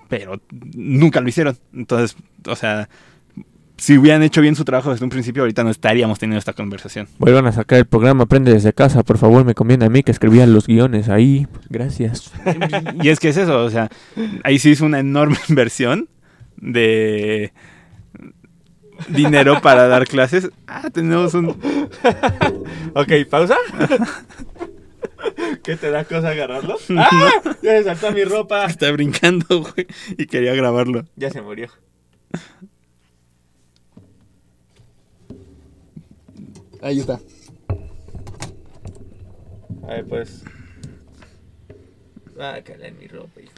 [0.07, 0.39] Pero
[0.75, 1.57] nunca lo hicieron.
[1.73, 2.89] Entonces, o sea,
[3.77, 7.07] si hubieran hecho bien su trabajo desde un principio, ahorita no estaríamos teniendo esta conversación.
[7.17, 10.11] Vuelvan a sacar el programa, aprende desde casa, por favor, me conviene a mí que
[10.11, 11.47] escribía los guiones ahí.
[11.69, 12.31] Gracias.
[13.01, 13.89] y es que es eso, o sea,
[14.43, 16.07] ahí sí hizo una enorme inversión
[16.57, 17.51] de
[19.09, 20.49] dinero para dar clases.
[20.67, 21.49] Ah, tenemos un...
[22.93, 23.57] Ok, pausa.
[25.63, 26.77] ¿Qué te da cosa agarrarlo?
[26.97, 27.31] ¡Ah!
[27.61, 28.65] Ya se saltó mi ropa.
[28.65, 31.03] Está brincando, güey, y quería grabarlo.
[31.17, 31.69] Ya se murió.
[36.81, 37.19] Ahí está.
[39.83, 40.43] A ver, pues.
[42.39, 43.53] Ah, en mi ropa, hijo.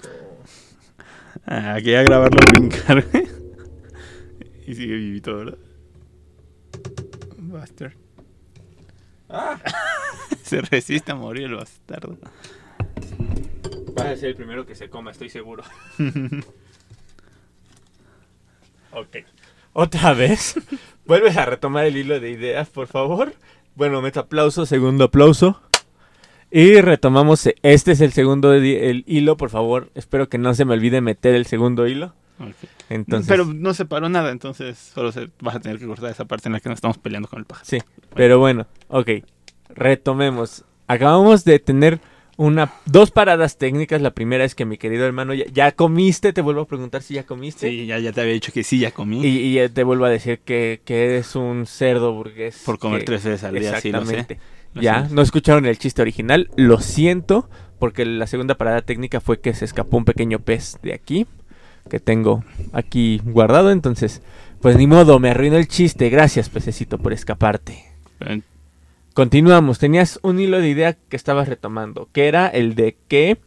[1.45, 3.03] Ah, quería grabarlo brincar.
[4.65, 5.57] Y sigue vivito, ¿verdad?
[7.37, 7.93] Bastard.
[9.29, 9.59] Ah,
[10.43, 12.17] Se resiste a morir el bastardo.
[13.93, 15.63] vas a ser el primero que se coma, estoy seguro.
[18.91, 19.17] ok.
[19.79, 20.55] Otra vez.
[21.05, 23.35] Vuelves a retomar el hilo de ideas, por favor.
[23.75, 25.61] Bueno, meto aplauso, segundo aplauso.
[26.49, 27.47] Y retomamos.
[27.61, 29.91] Este es el segundo el hilo, por favor.
[29.93, 32.15] Espero que no se me olvide meter el segundo hilo.
[32.39, 32.55] Ok.
[32.89, 36.25] Entonces, Pero no se paró nada, entonces solo se, vas a tener que cortar esa
[36.25, 37.67] parte en la que nos estamos peleando con el pájaro.
[37.69, 37.77] Sí,
[38.15, 39.09] pero bueno, ok.
[39.69, 40.65] Retomemos.
[40.87, 41.99] Acabamos de tener
[42.37, 44.01] una dos paradas técnicas.
[44.01, 46.31] La primera es que mi querido hermano, ¿ya, ya comiste?
[46.33, 47.69] Te vuelvo a preguntar si ya comiste.
[47.69, 49.21] Sí, ya, ya te había dicho que sí, ya comí.
[49.25, 52.61] Y, y ya te vuelvo a decir que, que eres un cerdo burgués.
[52.65, 54.11] por comer que- tres veces al día, sí lo sé.
[54.19, 54.39] Exactamente.
[54.73, 55.13] Lo Ya, sé.
[55.15, 56.49] no escucharon el chiste original.
[56.55, 60.93] Lo siento, porque la segunda parada técnica fue que se escapó un pequeño pez de
[60.93, 61.25] aquí,
[61.89, 63.71] que tengo aquí guardado.
[63.71, 64.21] Entonces,
[64.61, 66.09] pues ni modo, me arruinó el chiste.
[66.09, 67.85] Gracias, pececito, por escaparte.
[69.17, 69.79] Continuamos.
[69.79, 73.39] Tenías un hilo de idea que estabas retomando, que era el de que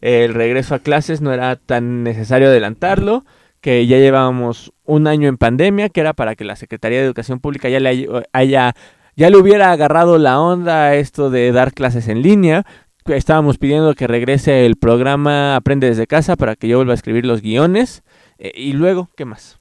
[0.00, 3.26] el regreso a clases no era tan necesario adelantarlo,
[3.60, 7.40] que ya llevábamos un año en pandemia, que era para que la Secretaría de Educación
[7.40, 8.74] Pública ya le haya,
[9.16, 12.64] ya le hubiera agarrado la onda a esto de dar clases en línea.
[13.04, 17.26] Estábamos pidiendo que regrese el programa Aprende desde casa para que yo vuelva a escribir
[17.26, 18.02] los guiones.
[18.38, 19.60] Eh, y luego, ¿qué más?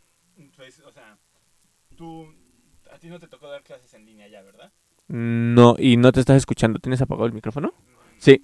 [0.56, 1.17] Pues, o sea,
[1.97, 2.25] tú,
[2.89, 4.71] a ti no te tocó dar clases en línea ya, ¿verdad?
[5.08, 6.80] No, y no te estás escuchando.
[6.80, 7.74] ¿Tienes apagado el micrófono?
[8.17, 8.41] Sí.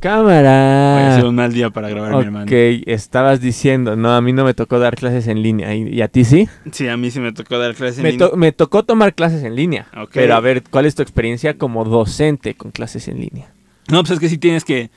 [0.00, 0.50] Cámara.
[0.50, 2.44] Va a ser un mal día para grabar, mi hermano.
[2.44, 2.52] Ok,
[2.86, 5.74] estabas diciendo, no, a mí no me tocó dar clases en línea.
[5.74, 6.48] ¿Y, a ti sí?
[6.72, 8.30] Sí, a mí sí me tocó dar clases en me línea.
[8.34, 9.86] me tocó tomar clases en línea.
[10.12, 13.52] Pero a ver, ¿cuál es tu experiencia como docente con clases en línea?
[13.90, 14.90] No, pues es que sí tienes que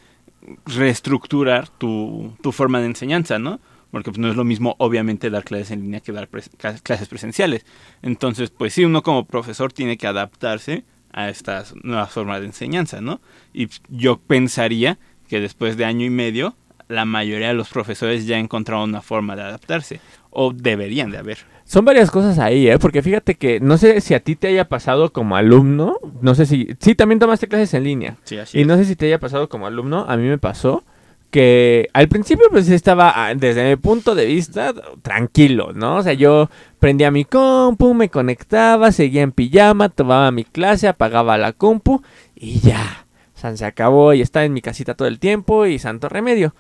[0.66, 3.60] reestructurar tu, tu forma de enseñanza, ¿no?
[3.92, 7.66] Porque pues, no es lo mismo, obviamente, dar clases en línea que dar clases presenciales.
[8.02, 13.02] Entonces, pues sí, uno como profesor tiene que adaptarse a estas nuevas formas de enseñanza,
[13.02, 13.20] ¿no?
[13.54, 16.56] Y yo pensaría que después de año y medio,
[16.88, 21.38] la mayoría de los profesores ya encontraron una forma de adaptarse, o deberían de haber.
[21.66, 22.80] Son varias cosas ahí, ¿eh?
[22.80, 26.48] Porque fíjate que no sé si a ti te haya pasado como alumno, no sé
[26.48, 26.68] si...
[26.80, 28.18] Sí, también tomaste clases en línea.
[28.24, 30.84] Sí, así y no sé si te haya pasado como alumno, a mí me pasó
[31.32, 35.98] que al principio pues estaba ah, desde mi punto de vista tranquilo, ¿no?
[35.98, 41.38] O sea, yo prendía mi compu, me conectaba, seguía en pijama, tomaba mi clase, apagaba
[41.38, 42.02] la compu
[42.36, 43.06] y ya.
[43.36, 46.56] O sea, se acabó y estaba en mi casita todo el tiempo y santo remedio.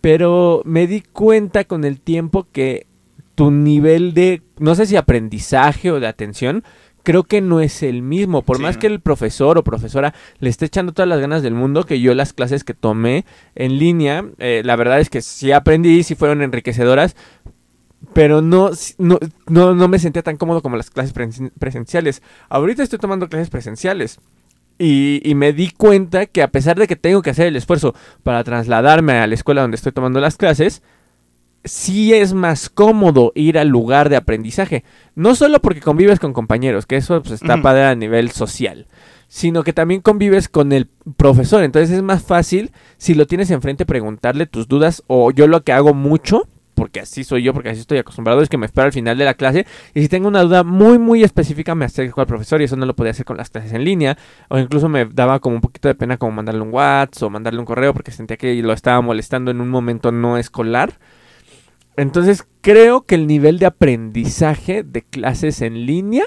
[0.00, 2.86] Pero me di cuenta con el tiempo que
[3.34, 6.64] tu nivel de, no sé si aprendizaje o de atención,
[7.04, 8.42] creo que no es el mismo.
[8.42, 11.84] Por más que el profesor o profesora le esté echando todas las ganas del mundo,
[11.84, 16.02] que yo las clases que tomé en línea, eh, la verdad es que sí aprendí,
[16.02, 17.14] sí fueron enriquecedoras,
[18.12, 21.14] pero no, no, no, me sentía tan cómodo como las clases
[21.58, 22.22] presenciales.
[22.48, 24.18] Ahorita estoy tomando clases presenciales.
[24.76, 27.94] Y, y, me di cuenta que a pesar de que tengo que hacer el esfuerzo
[28.24, 30.82] para trasladarme a la escuela donde estoy tomando las clases,
[31.64, 34.84] sí es más cómodo ir al lugar de aprendizaje.
[35.14, 38.86] No solo porque convives con compañeros, que eso pues, está padre a nivel social,
[39.28, 41.64] sino que también convives con el profesor.
[41.64, 45.72] Entonces es más fácil si lo tienes enfrente preguntarle tus dudas o yo lo que
[45.72, 48.92] hago mucho porque así soy yo, porque así estoy acostumbrado, es que me espero al
[48.92, 52.26] final de la clase y si tengo una duda muy muy específica me acerco al
[52.26, 55.04] profesor y eso no lo podía hacer con las clases en línea o incluso me
[55.04, 58.10] daba como un poquito de pena como mandarle un WhatsApp o mandarle un correo porque
[58.10, 60.94] sentía que lo estaba molestando en un momento no escolar.
[61.96, 66.24] Entonces creo que el nivel de aprendizaje de clases en línea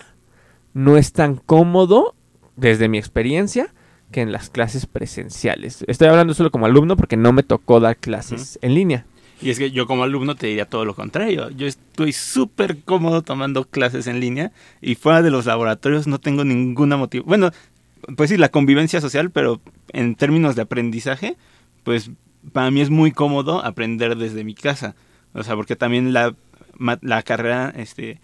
[0.73, 2.15] no es tan cómodo
[2.55, 3.73] desde mi experiencia
[4.11, 5.83] que en las clases presenciales.
[5.87, 9.05] Estoy hablando solo como alumno porque no me tocó dar clases en línea.
[9.41, 11.49] Y es que yo como alumno te diría todo lo contrario.
[11.51, 14.51] Yo estoy súper cómodo tomando clases en línea
[14.81, 17.25] y fuera de los laboratorios no tengo ninguna motivo.
[17.25, 17.51] Bueno,
[18.15, 19.61] pues sí, la convivencia social, pero
[19.93, 21.37] en términos de aprendizaje,
[21.83, 22.09] pues
[22.53, 24.95] para mí es muy cómodo aprender desde mi casa.
[25.37, 26.35] O sea, porque también la,
[27.01, 28.19] la carrera, este,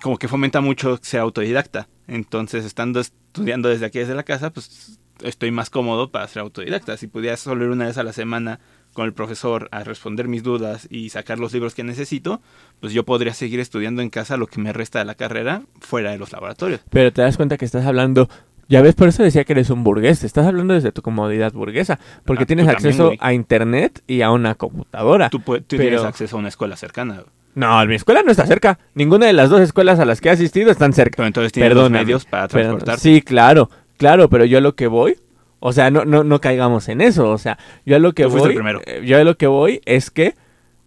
[0.00, 1.88] como que fomenta mucho ser autodidacta.
[2.06, 6.96] Entonces, estando estudiando desde aquí, desde la casa, pues estoy más cómodo para ser autodidacta.
[6.96, 8.60] Si pudiera solo ir una vez a la semana
[8.92, 12.40] con el profesor a responder mis dudas y sacar los libros que necesito,
[12.80, 16.10] pues yo podría seguir estudiando en casa lo que me resta de la carrera fuera
[16.10, 16.80] de los laboratorios.
[16.90, 18.28] Pero te das cuenta que estás hablando
[18.70, 20.20] ya ves, por eso decía que eres un burgués.
[20.20, 21.98] Te estás hablando desde tu comodidad burguesa.
[22.24, 25.28] Porque ah, tienes acceso a internet y a una computadora.
[25.28, 27.24] Tú, tienes acceso a una escuela cercana.
[27.56, 28.78] No, mi escuela no está cerca.
[28.94, 31.16] Ninguna de las dos escuelas a las que he asistido están cerca.
[31.16, 33.00] Pero entonces tienes los medios para transportarte.
[33.00, 35.18] Sí, claro, claro, pero yo a lo que voy,
[35.58, 37.28] o sea, no, no, no caigamos en eso.
[37.28, 38.56] O sea, yo a lo que voy.
[38.86, 40.36] Eh, yo a lo que voy es que,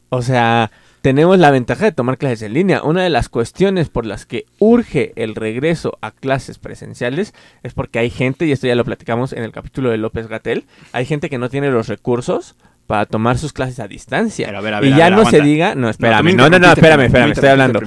[0.07, 0.71] o sea,
[1.03, 2.81] tenemos la ventaja de tomar clases en línea.
[2.81, 7.99] Una de las cuestiones por las que urge el regreso a clases presenciales es porque
[7.99, 10.63] hay gente, y esto ya lo platicamos en el capítulo de López Gatel,
[10.93, 12.55] hay gente que no tiene los recursos
[12.87, 14.49] para tomar sus clases a distancia.
[14.81, 17.81] y ya no se diga, no, espérame, no, no, no, espérame, espérame, estoy hablando.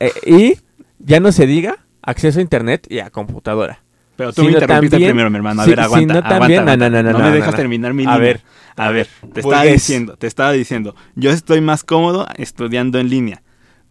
[0.00, 0.58] Eh, y
[0.98, 3.82] ya no se diga acceso a internet y a computadora.
[4.22, 5.62] Pero tú me interrumpiste primero, mi hermano.
[5.62, 8.14] A ver, aguanta, no, también, No, no, no, no, me dejas terminar mi línea.
[8.14, 8.40] A ver,
[8.76, 13.42] a ver, te estaba diciendo, te estaba diciendo, yo estoy más cómodo estudiando en línea.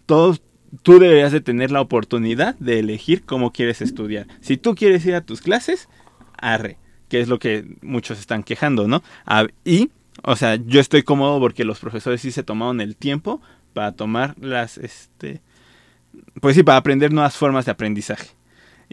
[0.06, 0.42] Todos,
[0.84, 4.28] tú deberías de tener la oportunidad de elegir cómo quieres estudiar.
[4.40, 5.90] Si tú quieres ir a tus clases,
[6.38, 6.78] arre,
[7.10, 9.04] que es lo que muchos están quejando, ¿no?
[9.66, 9.92] y,
[10.24, 13.42] o sea, yo estoy cómodo porque los profesores sí se tomaron el tiempo
[13.74, 15.42] para tomar las, este,
[16.40, 18.30] pues sí, para aprender nuevas formas de aprendizaje.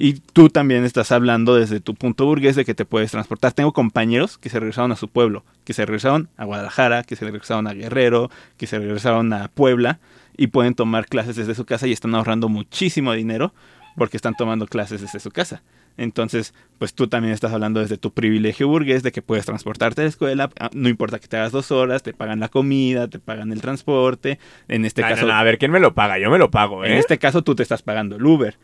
[0.01, 3.53] Y tú también estás hablando desde tu punto burgués de que te puedes transportar.
[3.53, 7.25] Tengo compañeros que se regresaron a su pueblo, que se regresaron a Guadalajara, que se
[7.25, 9.99] regresaron a Guerrero, que se regresaron a Puebla
[10.37, 13.53] y pueden tomar clases desde su casa y están ahorrando muchísimo dinero
[13.97, 15.65] porque están tomando clases desde su casa.
[15.97, 20.05] Entonces, pues tú también estás hablando desde tu privilegio burgués de que puedes transportarte a
[20.05, 23.19] la escuela, ah, no importa que te hagas dos horas, te pagan la comida, te
[23.19, 24.39] pagan el transporte.
[24.69, 26.21] En este no, caso, no, a ver, ¿quién me lo paga?
[26.21, 26.93] Yo me lo pago, ¿eh?
[26.93, 28.57] en este caso tú te estás pagando el Uber,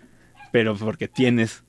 [0.54, 1.64] pero porque tienes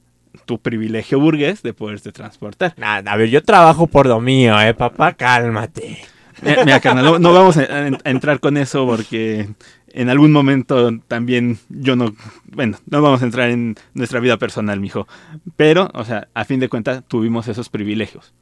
[0.46, 2.76] tu privilegio burgués de poderte transportar.
[2.78, 5.14] Nada, a ver, yo trabajo por lo mío, ¿eh, papá?
[5.14, 5.98] Cálmate.
[6.44, 9.50] Mira, carnal, no, no vamos a, a- a entrar con eso porque
[9.88, 12.14] en algún momento también yo no,
[12.46, 15.08] bueno, no vamos a entrar en nuestra vida personal, mijo.
[15.56, 18.36] Pero, o sea, a fin de cuentas tuvimos esos privilegios.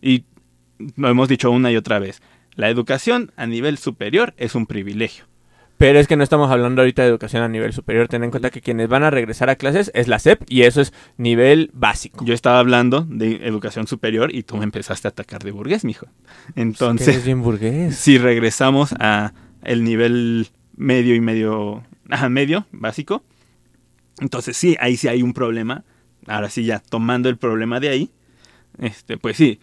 [0.00, 0.24] Y
[0.96, 2.22] lo hemos dicho una y otra vez.
[2.54, 5.24] La educación a nivel superior es un privilegio.
[5.80, 8.06] Pero es que no estamos hablando ahorita de educación a nivel superior.
[8.06, 10.82] Ten en cuenta que quienes van a regresar a clases es la SEP y eso
[10.82, 12.22] es nivel básico.
[12.22, 16.06] Yo estaba hablando de educación superior y tú me empezaste a atacar de burgués, mijo.
[16.54, 17.96] Entonces, eres bien burgués.
[17.98, 23.24] si regresamos a el nivel medio y medio, ajá, medio, básico,
[24.20, 25.84] entonces sí, ahí sí hay un problema.
[26.26, 28.10] Ahora sí, ya tomando el problema de ahí,
[28.82, 29.60] este, pues sí,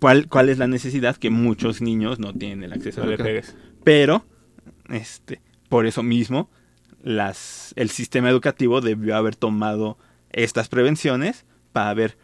[0.00, 1.16] ¿cuál, cuál es la necesidad?
[1.16, 3.42] Que muchos niños no tienen el acceso a la.
[3.82, 4.26] Pero,
[4.90, 6.48] este, por eso mismo,
[7.02, 9.96] las, el sistema educativo debió haber tomado
[10.32, 12.16] estas prevenciones para ver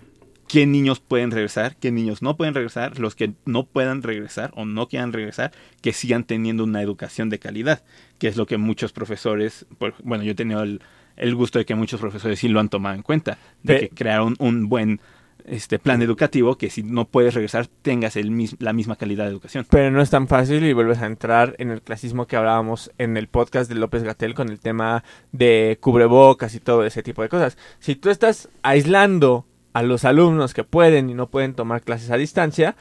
[0.48, 4.64] qué niños pueden regresar, qué niños no pueden regresar, los que no puedan regresar o
[4.64, 7.82] no quieran regresar, que sigan teniendo una educación de calidad,
[8.18, 9.66] que es lo que muchos profesores,
[10.04, 10.82] bueno, yo he tenido el,
[11.16, 13.88] el gusto de que muchos profesores sí lo han tomado en cuenta, de Pe- que
[13.94, 15.00] crearon un buen
[15.48, 19.30] este plan educativo que si no puedes regresar tengas el mis- la misma calidad de
[19.30, 19.66] educación.
[19.70, 23.16] Pero no es tan fácil y vuelves a entrar en el clasismo que hablábamos en
[23.16, 27.28] el podcast de López Gatel con el tema de cubrebocas y todo ese tipo de
[27.28, 27.56] cosas.
[27.78, 32.16] Si tú estás aislando a los alumnos que pueden y no pueden tomar clases a
[32.16, 32.76] distancia,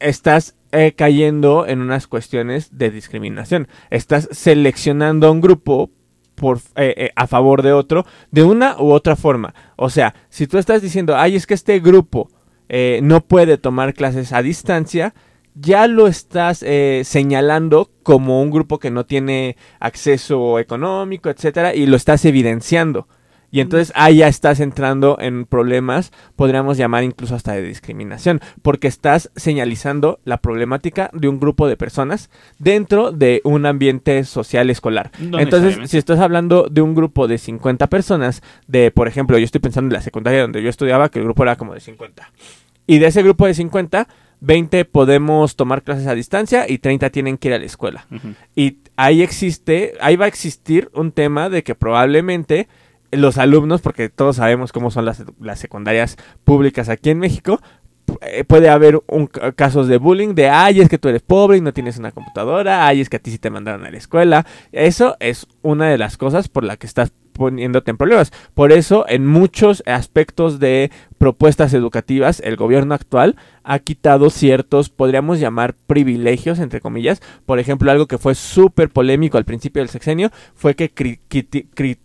[0.00, 3.68] estás eh, cayendo en unas cuestiones de discriminación.
[3.90, 5.90] Estás seleccionando a un grupo
[6.34, 9.54] por, eh, eh, a favor de otro de una u otra forma.
[9.76, 12.30] O sea, si tú estás diciendo, ay, es que este grupo
[12.68, 15.14] eh, no puede tomar clases a distancia,
[15.54, 21.86] ya lo estás eh, señalando como un grupo que no tiene acceso económico, etcétera, y
[21.86, 23.06] lo estás evidenciando.
[23.54, 28.88] Y entonces ahí ya estás entrando en problemas, podríamos llamar incluso hasta de discriminación, porque
[28.88, 35.12] estás señalizando la problemática de un grupo de personas dentro de un ambiente social escolar.
[35.20, 39.44] No entonces, si estás hablando de un grupo de 50 personas, de, por ejemplo, yo
[39.44, 42.32] estoy pensando en la secundaria donde yo estudiaba, que el grupo era como de 50.
[42.88, 44.08] Y de ese grupo de 50,
[44.40, 48.08] 20 podemos tomar clases a distancia y 30 tienen que ir a la escuela.
[48.56, 52.66] Y ahí existe, ahí va a existir un tema de que probablemente
[53.16, 57.60] los alumnos, porque todos sabemos cómo son las, las secundarias públicas aquí en México,
[58.20, 61.56] eh, puede haber un, ca- casos de bullying, de, ay, es que tú eres pobre
[61.58, 63.96] y no tienes una computadora, ay, es que a ti sí te mandaron a la
[63.96, 64.44] escuela.
[64.72, 68.32] Eso es una de las cosas por la que estás poniéndote en problemas.
[68.54, 75.40] Por eso, en muchos aspectos de propuestas educativas, el gobierno actual ha quitado ciertos, podríamos
[75.40, 77.20] llamar privilegios, entre comillas.
[77.46, 80.90] Por ejemplo, algo que fue súper polémico al principio del sexenio fue que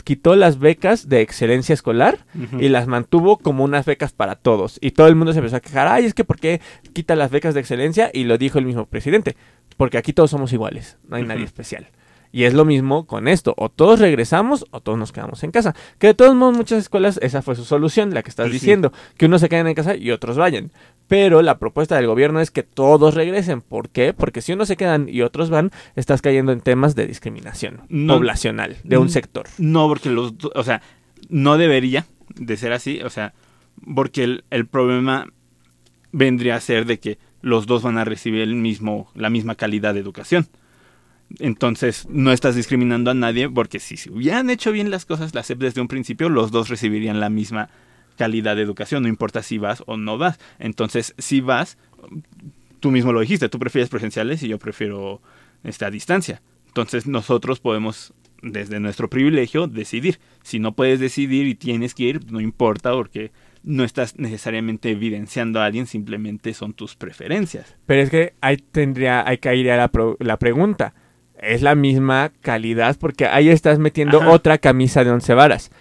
[0.03, 2.25] quitó las becas de excelencia escolar
[2.59, 4.77] y las mantuvo como unas becas para todos.
[4.81, 6.61] Y todo el mundo se empezó a quejar, ay, es que ¿por qué
[6.93, 8.09] quita las becas de excelencia?
[8.13, 9.35] Y lo dijo el mismo presidente,
[9.77, 11.87] porque aquí todos somos iguales, no hay nadie especial.
[12.31, 15.75] Y es lo mismo con esto, o todos regresamos o todos nos quedamos en casa.
[15.97, 18.53] Que de todos modos muchas escuelas esa fue su solución, la que estás sí.
[18.53, 20.71] diciendo, que unos se queden en casa y otros vayan.
[21.07, 23.61] Pero la propuesta del gobierno es que todos regresen.
[23.61, 24.13] ¿Por qué?
[24.13, 28.13] Porque si unos se quedan y otros van, estás cayendo en temas de discriminación No.
[28.15, 29.47] poblacional de un sector.
[29.57, 30.83] No, porque los, o sea,
[31.29, 33.33] no debería de ser así, o sea,
[33.95, 35.25] porque el, el problema
[36.11, 39.95] vendría a ser de que los dos van a recibir el mismo, la misma calidad
[39.95, 40.47] de educación.
[41.37, 45.43] Entonces, no estás discriminando a nadie porque si se hubieran hecho bien las cosas, la
[45.43, 47.69] SEP desde un principio, los dos recibirían la misma
[48.17, 50.39] calidad de educación, no importa si vas o no vas.
[50.57, 51.77] Entonces, si vas,
[52.79, 55.21] tú mismo lo dijiste, tú prefieres presenciales y yo prefiero
[55.63, 56.41] este, a distancia.
[56.67, 60.19] Entonces, nosotros podemos, desde nuestro privilegio, decidir.
[60.43, 63.31] Si no puedes decidir y tienes que ir, no importa porque
[63.63, 67.75] no estás necesariamente evidenciando a alguien, simplemente son tus preferencias.
[67.85, 70.93] Pero es que ahí tendría, hay que ir a la, pro- la pregunta.
[71.39, 72.97] ¿Es la misma calidad?
[72.99, 74.31] Porque ahí estás metiendo Ajá.
[74.31, 75.71] otra camisa de once varas.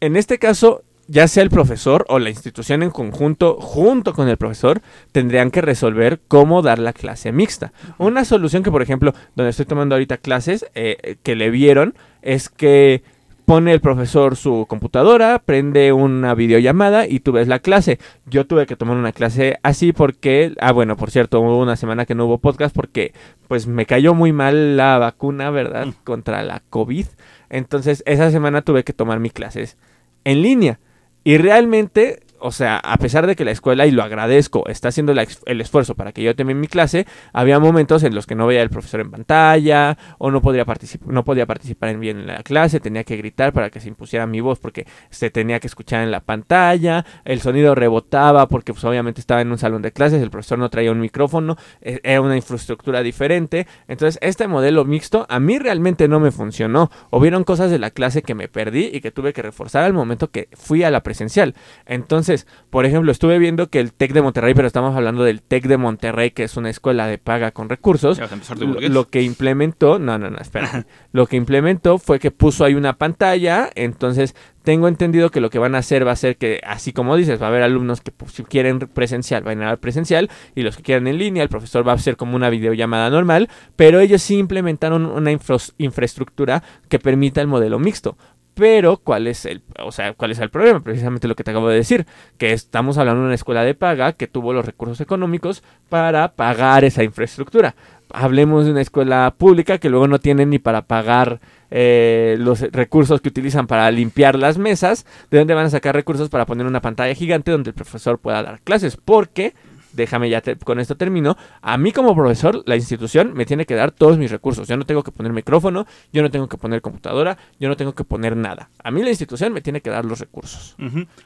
[0.00, 4.38] En este caso, ya sea el profesor o la institución en conjunto, junto con el
[4.38, 4.80] profesor,
[5.12, 7.72] tendrían que resolver cómo dar la clase mixta.
[7.98, 11.94] Una solución que, por ejemplo, donde estoy tomando ahorita clases, eh, eh, que le vieron,
[12.22, 13.02] es que
[13.44, 17.98] pone el profesor su computadora, prende una videollamada y tú ves la clase.
[18.26, 22.06] Yo tuve que tomar una clase así porque, ah bueno, por cierto, hubo una semana
[22.06, 23.12] que no hubo podcast porque
[23.48, 25.86] pues me cayó muy mal la vacuna, ¿verdad?
[25.86, 25.94] Mm.
[26.04, 27.06] Contra la COVID.
[27.50, 29.76] Entonces esa semana tuve que tomar mis clases
[30.24, 30.78] en línea.
[31.24, 35.12] Y realmente o sea, a pesar de que la escuela, y lo agradezco, está haciendo
[35.12, 38.62] el esfuerzo para que yo termine mi clase, había momentos en los que no veía
[38.62, 40.64] al profesor en pantalla, o no podía,
[41.06, 44.40] no podía participar bien en la clase, tenía que gritar para que se impusiera mi
[44.40, 49.20] voz porque se tenía que escuchar en la pantalla, el sonido rebotaba porque pues, obviamente
[49.20, 52.36] estaba en un salón de clases, el profesor no traía un micrófono, e, era una
[52.36, 57.78] infraestructura diferente, entonces este modelo mixto a mí realmente no me funcionó, hubieron cosas de
[57.78, 60.90] la clase que me perdí y que tuve que reforzar al momento que fui a
[60.90, 61.54] la presencial,
[61.86, 62.31] entonces
[62.70, 65.76] por ejemplo, estuve viendo que el TEC de Monterrey, pero estamos hablando del TEC de
[65.76, 68.20] Monterrey, que es una escuela de paga con recursos,
[68.58, 72.94] lo, que implementó, no, no, no, espera, lo que implementó fue que puso ahí una
[72.94, 76.92] pantalla, entonces tengo entendido que lo que van a hacer va a ser que, así
[76.92, 80.30] como dices, va a haber alumnos que pues, si quieren presencial, van a ir presencial,
[80.54, 83.48] y los que quieran en línea, el profesor va a hacer como una videollamada normal,
[83.76, 85.30] pero ellos sí implementaron una
[85.78, 88.16] infraestructura que permita el modelo mixto.
[88.54, 90.80] Pero, ¿cuál es el, o sea, cuál es el problema?
[90.80, 94.12] Precisamente lo que te acabo de decir, que estamos hablando de una escuela de paga
[94.12, 97.74] que tuvo los recursos económicos para pagar esa infraestructura.
[98.12, 101.40] Hablemos de una escuela pública que luego no tiene ni para pagar
[101.70, 106.28] eh, los recursos que utilizan para limpiar las mesas, de dónde van a sacar recursos
[106.28, 109.54] para poner una pantalla gigante donde el profesor pueda dar clases, porque
[109.92, 111.36] déjame ya con esto termino.
[111.60, 114.68] A mí como profesor, la institución me tiene que dar todos mis recursos.
[114.68, 117.94] Yo no tengo que poner micrófono, yo no tengo que poner computadora, yo no tengo
[117.94, 118.70] que poner nada.
[118.82, 120.76] A mí la institución me tiene que dar los recursos.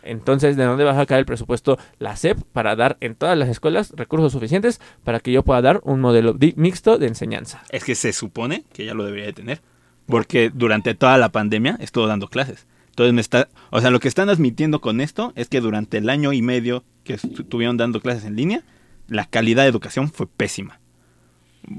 [0.03, 3.49] Entonces, ¿de dónde va a sacar el presupuesto la SEP para dar en todas las
[3.49, 7.62] escuelas recursos suficientes para que yo pueda dar un modelo mixto de enseñanza?
[7.71, 9.61] Es que se supone que ya lo debería de tener,
[10.07, 12.67] porque durante toda la pandemia estuvo dando clases.
[12.97, 16.09] Entonces me está, o sea, lo que están admitiendo con esto es que durante el
[16.09, 18.63] año y medio que estuvieron dando clases en línea,
[19.07, 20.81] la calidad de educación fue pésima.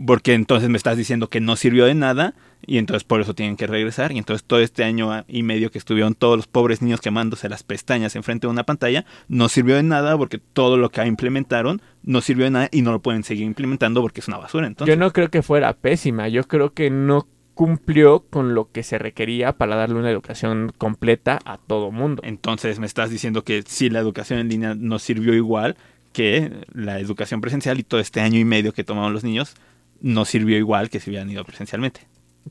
[0.05, 3.55] Porque entonces me estás diciendo que no sirvió de nada y entonces por eso tienen
[3.55, 4.11] que regresar.
[4.11, 7.63] Y entonces todo este año y medio que estuvieron todos los pobres niños quemándose las
[7.63, 12.21] pestañas enfrente de una pantalla, no sirvió de nada porque todo lo que implementaron no
[12.21, 14.67] sirvió de nada y no lo pueden seguir implementando porque es una basura.
[14.67, 14.95] Entonces.
[14.95, 17.25] Yo no creo que fuera pésima, yo creo que no
[17.57, 22.21] cumplió con lo que se requería para darle una educación completa a todo mundo.
[22.23, 25.75] Entonces me estás diciendo que si la educación en línea no sirvió igual
[26.13, 29.55] que la educación presencial y todo este año y medio que tomaron los niños
[30.01, 32.01] no sirvió igual que si hubieran ido presencialmente.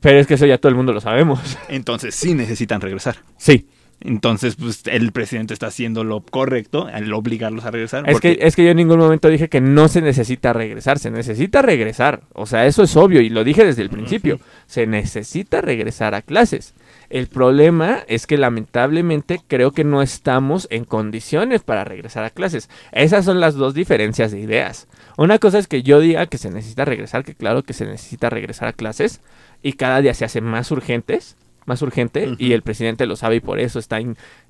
[0.01, 1.57] Pero es que eso ya todo el mundo lo sabemos.
[1.69, 3.15] Entonces sí necesitan regresar.
[3.37, 3.69] Sí.
[3.99, 8.07] Entonces, pues el presidente está haciendo lo correcto al obligarlos a regresar.
[8.07, 11.09] Es, que, es que yo en ningún momento dije que no se necesita regresar, se
[11.09, 12.21] necesita regresar.
[12.33, 14.39] O sea, eso es obvio y lo dije desde el principio.
[14.67, 16.75] Se necesita regresar a clases.
[17.09, 22.69] El problema es que lamentablemente creo que no estamos en condiciones para regresar a clases.
[22.91, 24.87] Esas son las dos diferencias de ideas.
[25.17, 28.29] Una cosa es que yo diga que se necesita regresar, que claro que se necesita
[28.29, 29.21] regresar a clases
[29.63, 31.35] y cada día se hacen más urgentes
[31.67, 33.99] más urgente y el presidente lo sabe y por eso está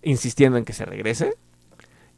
[0.04, 1.34] insistiendo en que se regrese.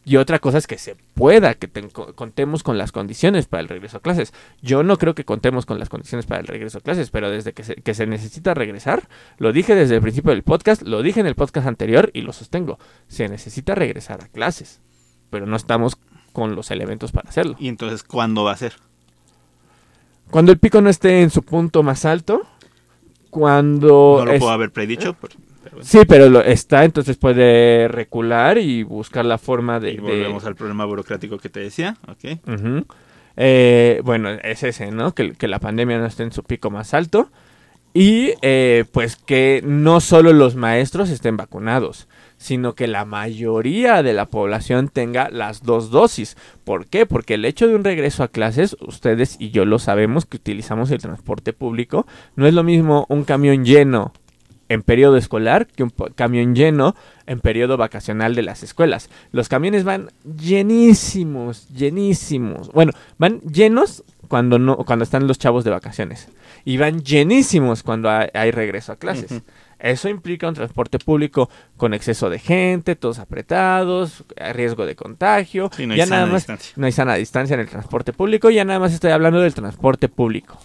[0.06, 1.70] Y otra cosa es que se pueda, que
[2.16, 4.34] contemos con las condiciones para el regreso a clases.
[4.62, 7.54] Yo no creo que contemos con las condiciones para el regreso a clases, pero desde
[7.54, 11.20] que se, que se necesita regresar, lo dije desde el principio del podcast, lo dije
[11.20, 12.80] en el podcast anterior y lo sostengo.
[13.08, 14.82] Se necesita regresar a clases,
[15.30, 15.98] pero no estamos
[16.34, 17.56] con los elementos para hacerlo.
[17.60, 18.74] ¿Y entonces cuándo va a ser?
[20.32, 22.48] Cuando el pico no esté en su punto más alto,
[23.30, 24.24] cuando...
[24.26, 25.16] No lo puedo haber predicho.
[25.82, 29.94] Sí, pero lo está, entonces puede recular y buscar la forma de...
[29.94, 32.42] Y volvemos al problema burocrático que te decía, ok.
[33.38, 35.14] Eh, bueno, es ese, ¿no?
[35.14, 37.30] Que, que, la pandemia no esté en su pico más alto
[37.94, 42.08] y eh, pues que no solo los maestros estén vacunados,
[42.40, 46.38] sino que la mayoría de la población tenga las dos dosis.
[46.64, 47.06] ¿Por qué?
[47.06, 50.90] Porque el hecho de un regreso a clases, ustedes y yo lo sabemos que utilizamos
[50.90, 54.14] el transporte público, no es lo mismo un camión lleno
[54.70, 59.10] en periodo escolar que un camión lleno en periodo vacacional de las escuelas.
[59.32, 62.72] Los camiones van llenísimos, llenísimos.
[62.72, 66.30] Bueno, van llenos cuando no cuando están los chavos de vacaciones
[66.64, 69.42] y van llenísimos cuando hay, regreso a clases.
[69.80, 75.72] Eso implica un transporte público con exceso de gente, todos apretados, riesgo de contagio.
[75.80, 76.74] no hay ya nada más, distancia.
[76.76, 80.10] No hay sana distancia en el transporte público, ya nada más estoy hablando del transporte
[80.10, 80.60] público.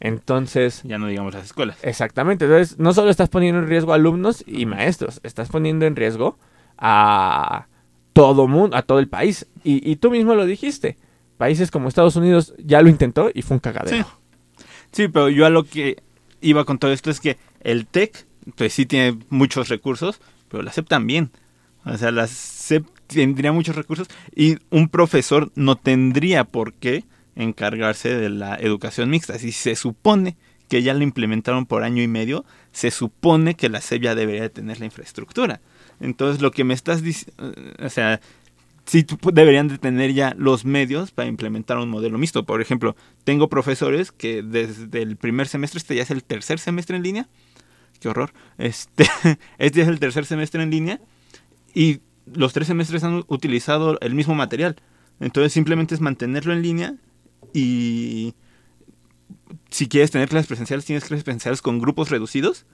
[0.00, 0.82] Entonces.
[0.84, 1.78] Ya no digamos las escuelas.
[1.82, 2.44] Exactamente.
[2.44, 6.38] Entonces, no solo estás poniendo en riesgo a alumnos y maestros, estás poniendo en riesgo
[6.76, 7.68] a
[8.12, 9.46] todo mundo, a todo el país.
[9.64, 10.98] Y, y tú mismo lo dijiste.
[11.38, 14.04] Países como Estados Unidos ya lo intentó y fue un cagadero.
[14.56, 14.64] Sí.
[14.90, 16.02] sí, pero yo a lo que
[16.40, 18.26] iba con todo esto es que el TEC
[18.56, 21.30] pues sí tiene muchos recursos, pero la SEP también.
[21.84, 28.14] O sea, la SEP tendría muchos recursos y un profesor no tendría por qué encargarse
[28.14, 29.38] de la educación mixta.
[29.38, 30.36] Si se supone
[30.68, 34.48] que ya lo implementaron por año y medio, se supone que la SEP ya debería
[34.48, 35.60] tener la infraestructura.
[36.00, 38.20] Entonces lo que me estás diciendo, o sea,
[38.84, 42.44] sí deberían de tener ya los medios para implementar un modelo mixto.
[42.44, 46.96] Por ejemplo, tengo profesores que desde el primer semestre, este ya es el tercer semestre
[46.96, 47.28] en línea,
[48.02, 49.06] qué horror, este,
[49.58, 51.00] este es el tercer semestre en línea
[51.72, 54.76] y los tres semestres han utilizado el mismo material.
[55.20, 56.94] Entonces simplemente es mantenerlo en línea
[57.54, 58.34] y
[59.70, 62.66] si quieres tener clases presenciales, tienes clases presenciales con grupos reducidos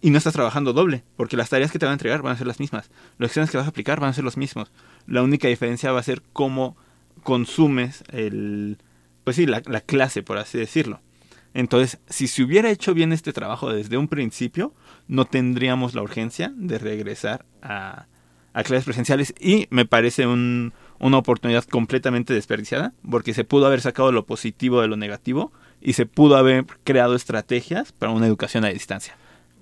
[0.00, 2.38] y no estás trabajando doble, porque las tareas que te van a entregar van a
[2.38, 4.70] ser las mismas, los exámenes que vas a aplicar van a ser los mismos.
[5.06, 6.76] La única diferencia va a ser cómo
[7.22, 8.78] consumes el,
[9.24, 11.00] pues sí, la, la clase, por así decirlo.
[11.54, 14.72] Entonces, si se hubiera hecho bien este trabajo desde un principio,
[15.08, 18.06] no tendríamos la urgencia de regresar a,
[18.64, 24.12] clases presenciales y me parece un, una oportunidad completamente desperdiciada porque se pudo haber sacado
[24.12, 28.68] lo positivo de lo negativo y se pudo haber creado estrategias para una educación a
[28.68, 29.16] distancia.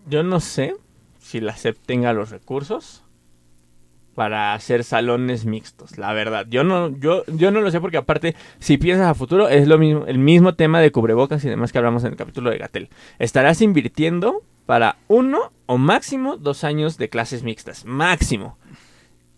[0.09, 0.75] Yo no sé
[1.19, 3.05] si la SEP tenga los recursos
[4.21, 6.45] para hacer salones mixtos, la verdad.
[6.51, 9.79] Yo no, yo, yo no lo sé porque aparte, si piensas a futuro, es lo
[9.79, 12.91] mismo, el mismo tema de cubrebocas y demás que hablamos en el capítulo de Gatel.
[13.19, 17.87] Estarás invirtiendo para uno o máximo dos años de clases mixtas.
[17.87, 18.59] Máximo.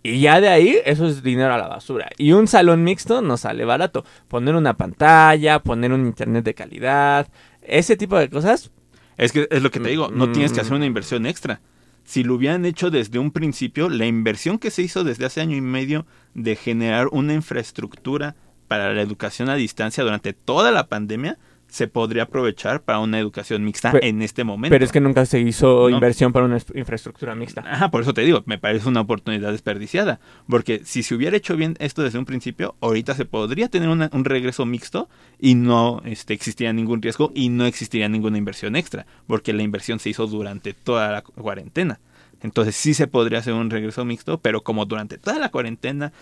[0.02, 2.10] Y ya de ahí, eso es dinero a la basura.
[2.18, 4.04] Y un salón mixto no sale barato.
[4.26, 7.28] Poner una pantalla, poner un internet de calidad,
[7.62, 8.72] ese tipo de cosas.
[9.16, 11.60] Es que es lo que te digo, no tienes que hacer una inversión extra.
[12.04, 15.56] Si lo hubieran hecho desde un principio, la inversión que se hizo desde hace año
[15.56, 18.34] y medio de generar una infraestructura
[18.68, 21.38] para la educación a distancia durante toda la pandemia,
[21.72, 24.74] se podría aprovechar para una educación mixta en este momento.
[24.74, 27.64] Pero es que nunca se hizo inversión para una infraestructura mixta.
[27.66, 30.20] Ajá, por eso te digo, me parece una oportunidad desperdiciada.
[30.46, 34.24] Porque si se hubiera hecho bien esto desde un principio, ahorita se podría tener un
[34.26, 35.08] regreso mixto
[35.40, 39.06] y no este, existiría ningún riesgo y no existiría ninguna inversión extra.
[39.26, 42.00] Porque la inversión se hizo durante toda la cuarentena.
[42.42, 46.12] Entonces sí se podría hacer un regreso mixto, pero como durante toda la cuarentena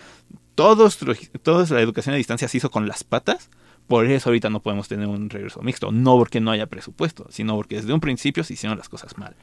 [0.55, 0.97] todos,
[1.43, 3.49] toda la educación a distancia se hizo con las patas,
[3.87, 5.91] por eso ahorita no podemos tener un regreso mixto.
[5.91, 9.35] No porque no haya presupuesto, sino porque desde un principio se hicieron las cosas mal.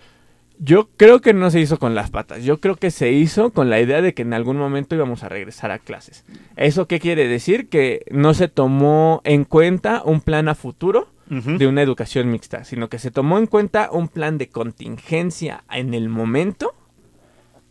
[0.61, 2.43] Yo creo que no se hizo con las patas.
[2.43, 5.29] Yo creo que se hizo con la idea de que en algún momento íbamos a
[5.29, 6.25] regresar a clases.
[6.57, 7.69] ¿Eso qué quiere decir?
[7.69, 12.89] Que no se tomó en cuenta un plan a futuro de una educación mixta, sino
[12.89, 16.75] que se tomó en cuenta un plan de contingencia en el momento,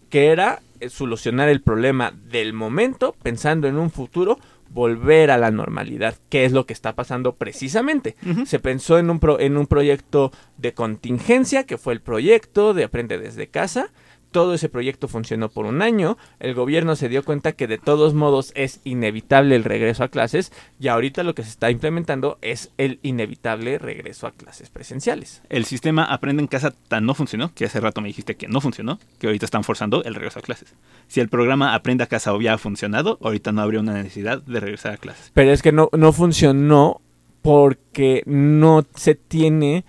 [0.10, 4.38] que era solucionar el problema del momento pensando en un futuro
[4.70, 8.16] volver a la normalidad, que es lo que está pasando precisamente.
[8.46, 13.18] Se pensó en un, en un proyecto de contingencia, que fue el proyecto de Aprende
[13.18, 13.92] desde casa,
[14.32, 18.14] todo ese proyecto funcionó por un año, el gobierno se dio cuenta que de todos
[18.14, 22.72] modos es inevitable el regreso a clases y ahorita lo que se está implementando es
[22.78, 25.42] el inevitable regreso a clases presenciales.
[25.50, 28.62] El sistema Aprende en casa tan no funcionó, que hace rato me dijiste que no
[28.62, 30.74] funcionó, que ahorita están forzando el regreso a clases.
[31.08, 34.94] Si el programa Aprende a casa hubiera funcionado, ahorita no habría una necesidad de regresar
[34.94, 35.32] a clases.
[35.34, 37.02] Pero es que no, no funcionó
[37.42, 39.86] porque no se tiene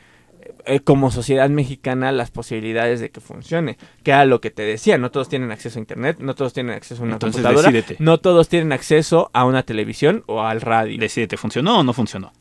[0.69, 3.79] eh, como sociedad mexicana las posibilidades de que funcione.
[4.03, 6.75] Que era lo que te decía, no todos tienen acceso a internet, no todos tienen
[6.75, 10.99] acceso a una computadora, no todos tienen acceso a una televisión o al radio.
[10.99, 12.33] Decídete, ¿funcionó o no funcionó?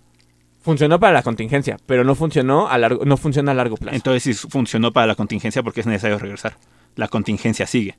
[0.62, 3.96] Funcionó para la contingencia, pero no funcionó a largo, no funciona a largo plazo.
[3.96, 6.58] Entonces, si funcionó para la contingencia, ¿por qué es necesario regresar?
[6.96, 7.96] La contingencia sigue.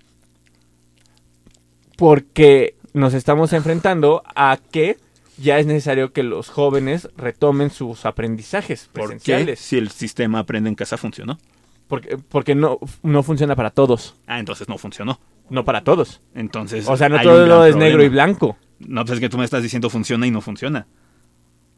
[1.97, 4.99] Porque nos estamos enfrentando a que
[5.41, 9.61] ya es necesario que los jóvenes retomen sus aprendizajes presenciales.
[9.61, 11.39] Si el sistema aprende en casa funcionó.
[11.87, 14.15] Porque, porque no, no funciona para todos.
[14.27, 15.19] Ah, entonces no funcionó.
[15.49, 16.21] No para todos.
[16.35, 16.87] Entonces.
[16.89, 18.59] O sea, no todo es negro y blanco.
[18.79, 20.87] No, pues es que tú me estás diciendo funciona y no funciona.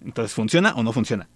[0.05, 1.29] Entonces, ¿funciona o no funciona?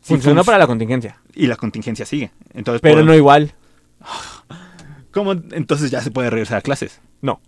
[0.00, 1.20] Funcionó para la contingencia.
[1.34, 2.30] Y la contingencia sigue.
[2.54, 3.54] Entonces, Pero no igual.
[5.12, 7.00] ¿Cómo entonces ya se puede regresar a clases?
[7.20, 7.40] No.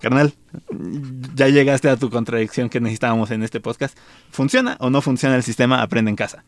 [0.00, 0.34] Carnal,
[1.34, 3.96] ya llegaste a tu contradicción que necesitábamos en este podcast.
[4.30, 6.44] ¿Funciona o no funciona el sistema Aprende en casa?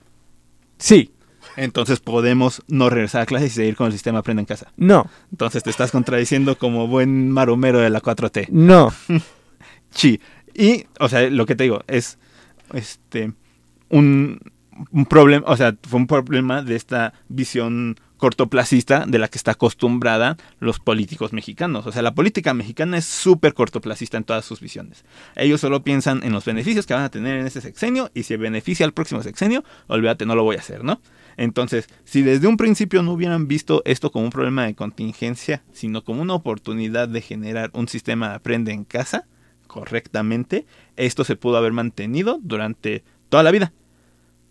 [0.78, 1.12] Sí.
[1.56, 4.72] Entonces podemos no regresar a clases y seguir con el sistema Aprende en casa.
[4.76, 5.08] No.
[5.30, 8.48] Entonces te estás contradiciendo como buen maromero de la 4T.
[8.50, 8.92] No.
[9.90, 10.20] sí.
[10.54, 12.18] Y, o sea, lo que te digo es
[12.72, 13.32] este
[13.88, 14.40] un,
[14.90, 19.50] un problema, o sea, fue un problema de esta visión cortoplacista de la que está
[19.50, 21.88] acostumbrada los políticos mexicanos.
[21.88, 25.04] O sea, la política mexicana es súper cortoplacista en todas sus visiones.
[25.34, 28.36] Ellos solo piensan en los beneficios que van a tener en ese sexenio y si
[28.36, 31.00] beneficia al próximo sexenio, olvídate, no lo voy a hacer, ¿no?
[31.36, 36.04] Entonces, si desde un principio no hubieran visto esto como un problema de contingencia, sino
[36.04, 39.26] como una oportunidad de generar un sistema de aprende en casa
[39.66, 40.64] correctamente,
[40.94, 43.72] esto se pudo haber mantenido durante toda la vida.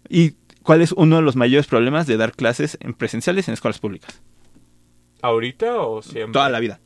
[0.10, 0.32] Y
[0.64, 4.22] ¿Cuál es uno de los mayores problemas de dar clases en presenciales en escuelas públicas?
[5.22, 6.34] ¿Ahorita o siempre?
[6.34, 6.80] Toda la vida.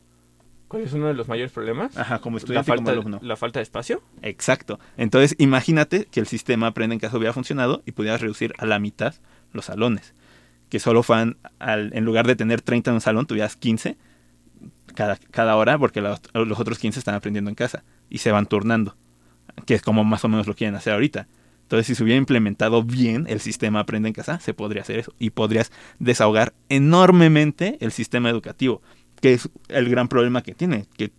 [0.67, 1.95] ¿Cuál es uno de los mayores problemas?
[1.97, 3.19] Ajá, como la estudiante y como falta, alumno.
[3.21, 4.01] la falta de espacio.
[4.23, 4.79] Exacto.
[4.97, 8.79] Entonces, imagínate que el sistema aprende en casa hubiera funcionado y pudieras reducir a la
[8.79, 9.13] mitad
[9.53, 10.13] los salones.
[10.69, 13.97] Que solo fueran, al- en lugar de tener 30 en un salón, tuvieras 15
[14.95, 18.47] cada, cada hora, porque los, los otros 15 están aprendiendo en casa y se van
[18.47, 18.95] turnando.
[19.65, 21.27] Que es como más o menos lo quieren hacer ahorita.
[21.65, 25.13] Entonces, si se hubiera implementado bien el sistema aprende en casa, se podría hacer eso.
[25.17, 28.83] Y podrías desahogar enormemente el sistema educativo,
[29.19, 30.85] que es el gran problema que tiene.
[30.95, 31.11] Que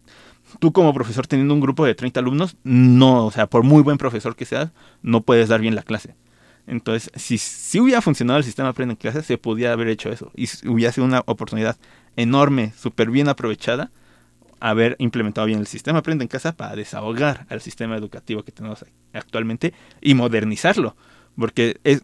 [0.61, 3.99] tú como profesor teniendo un grupo de 30 alumnos, no, o sea, por muy buen
[3.99, 4.70] profesor que seas,
[5.03, 6.14] no puedes dar bien la clase.
[6.68, 10.30] Entonces, si, si hubiera funcionado el sistema aprende en casa, se podía haber hecho eso.
[10.36, 11.76] Y hubiera sido una oportunidad
[12.14, 13.90] enorme, súper bien aprovechada,
[14.61, 18.84] haber implementado bien el sistema aprende en casa para desahogar al sistema educativo que tenemos
[19.12, 20.96] actualmente y modernizarlo.
[21.36, 22.02] Porque es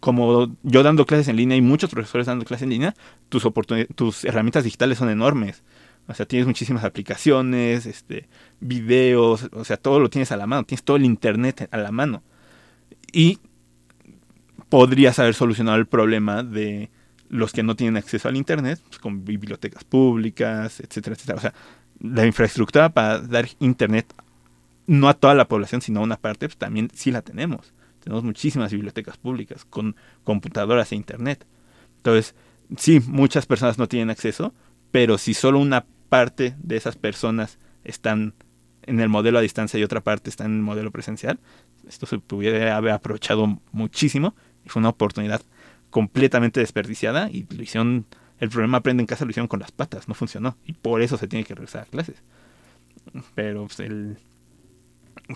[0.00, 2.94] como yo dando clases en línea y muchos profesores dando clases en línea,
[3.28, 3.46] tus,
[3.94, 5.62] tus herramientas digitales son enormes.
[6.06, 8.28] O sea, tienes muchísimas aplicaciones, este,
[8.60, 11.92] videos, o sea, todo lo tienes a la mano, tienes todo el internet a la
[11.92, 12.22] mano.
[13.10, 13.38] Y
[14.68, 16.90] podrías haber solucionado el problema de
[17.34, 21.38] los que no tienen acceso al internet, pues, con bibliotecas públicas, etcétera, etcétera.
[21.38, 21.54] O sea,
[22.00, 24.06] la infraestructura para dar internet
[24.86, 27.74] no a toda la población, sino a una parte, pues también sí la tenemos.
[28.04, 31.44] Tenemos muchísimas bibliotecas públicas con computadoras e internet.
[31.96, 32.36] Entonces,
[32.76, 34.54] sí, muchas personas no tienen acceso,
[34.92, 38.34] pero si solo una parte de esas personas están
[38.82, 41.40] en el modelo a distancia y otra parte está en el modelo presencial,
[41.88, 45.42] esto se pudiera haber aprovechado muchísimo y fue una oportunidad
[45.94, 48.04] completamente desperdiciada y lo hicieron,
[48.40, 51.16] el problema aprende en casa lo hicieron con las patas, no funcionó y por eso
[51.16, 52.16] se tiene que regresar a clases.
[53.36, 54.18] Pero pues, el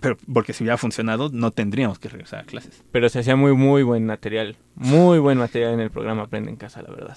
[0.03, 2.83] pero porque si hubiera funcionado no tendríamos que regresar a clases.
[2.91, 4.57] Pero se hacía muy, muy buen material.
[4.75, 7.17] Muy buen material en el programa Aprende en Casa, la verdad.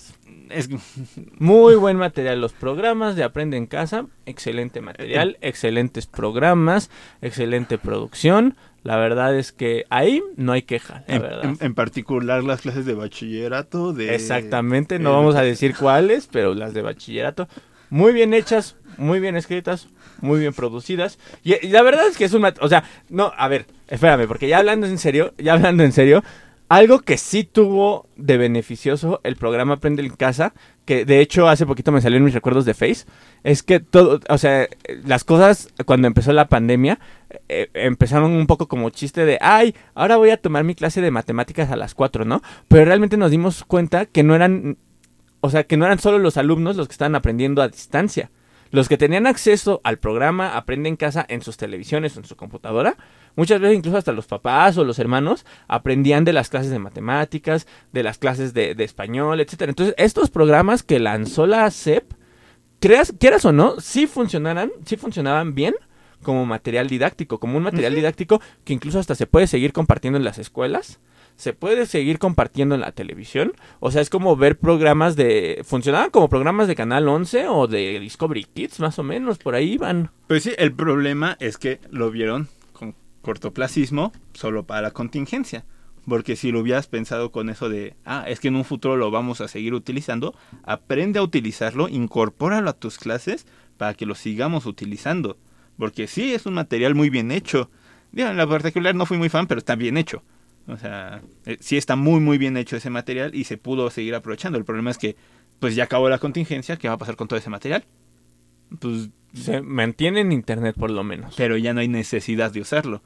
[0.49, 0.69] Es,
[1.39, 2.39] Muy buen material.
[2.39, 6.91] Los programas de Aprende en Casa, excelente material, excelentes programas,
[7.23, 8.55] excelente producción.
[8.83, 11.43] La verdad es que ahí no hay queja, la en, verdad.
[11.45, 16.53] en- en particular las clases de bachillerato de Exactamente, no vamos a decir cuáles, pero
[16.55, 17.47] las de bachillerato.
[17.91, 19.87] Muy bien hechas, muy bien escritas,
[20.21, 21.19] muy bien producidas.
[21.43, 22.43] Y, y la verdad es que es un...
[22.61, 26.23] O sea, no, a ver, espérame, porque ya hablando en serio, ya hablando en serio,
[26.71, 30.53] algo que sí tuvo de beneficioso el programa Aprende en Casa,
[30.85, 33.05] que de hecho hace poquito me salió en mis recuerdos de Face,
[33.43, 34.69] es que todo, o sea,
[35.03, 36.97] las cosas cuando empezó la pandemia
[37.49, 41.11] eh, empezaron un poco como chiste de, ay, ahora voy a tomar mi clase de
[41.11, 42.41] matemáticas a las 4, ¿no?
[42.69, 44.77] Pero realmente nos dimos cuenta que no eran,
[45.41, 48.31] o sea, que no eran solo los alumnos los que estaban aprendiendo a distancia.
[48.69, 52.37] Los que tenían acceso al programa Aprende en Casa en sus televisiones o en su
[52.37, 52.95] computadora,
[53.35, 57.67] muchas veces incluso hasta los papás o los hermanos aprendían de las clases de matemáticas,
[57.91, 59.71] de las clases de, de español, etcétera.
[59.71, 62.13] Entonces, estos programas que lanzó la SEP,
[62.79, 65.75] creas, quieras o no, sí funcionaran, sí funcionaban bien
[66.21, 70.23] como material didáctico, como un material didáctico que incluso hasta se puede seguir compartiendo en
[70.23, 70.99] las escuelas,
[71.35, 76.11] se puede seguir compartiendo en la televisión, o sea, es como ver programas de funcionaban
[76.11, 80.11] como programas de Canal 11 o de Discovery Kids, más o menos, por ahí van.
[80.27, 82.49] Pues sí, el problema es que lo vieron
[83.21, 85.65] cortoplacismo solo para la contingencia.
[86.07, 89.11] Porque si lo hubieras pensado con eso de, ah, es que en un futuro lo
[89.11, 93.45] vamos a seguir utilizando, aprende a utilizarlo, incorpóralo a tus clases
[93.77, 95.37] para que lo sigamos utilizando.
[95.77, 97.69] Porque sí, es un material muy bien hecho.
[98.11, 100.23] Digo, en la particular no fui muy fan, pero está bien hecho.
[100.67, 104.15] O sea, eh, sí está muy, muy bien hecho ese material y se pudo seguir
[104.15, 104.57] aprovechando.
[104.57, 105.15] El problema es que,
[105.59, 107.85] pues ya acabó la contingencia, ¿qué va a pasar con todo ese material?
[108.79, 111.35] Pues Se mantiene en internet por lo menos.
[111.35, 113.01] pero ya no hay necesidad de usarlo.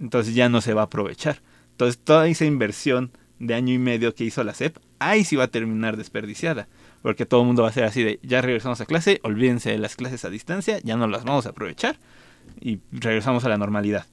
[0.00, 1.42] Entonces ya no se va a aprovechar.
[1.72, 5.44] Entonces toda esa inversión de año y medio que hizo la SEP, ahí sí va
[5.44, 6.68] a terminar desperdiciada.
[7.02, 9.78] Porque todo el mundo va a ser así de, ya regresamos a clase, olvídense de
[9.78, 11.98] las clases a distancia, ya no las vamos a aprovechar
[12.60, 14.06] y regresamos a la normalidad.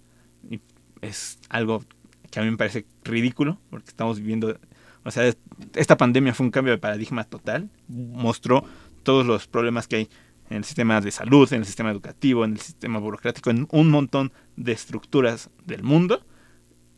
[0.50, 0.60] Y
[1.02, 1.84] es algo
[2.32, 4.58] que a mí me parece ridículo, porque estamos viviendo,
[5.04, 5.32] o sea,
[5.76, 8.64] esta pandemia fue un cambio de paradigma total, mostró
[9.04, 10.10] todos los problemas que hay
[10.50, 13.90] en el sistema de salud, en el sistema educativo, en el sistema burocrático, en un
[13.90, 16.26] montón de estructuras del mundo.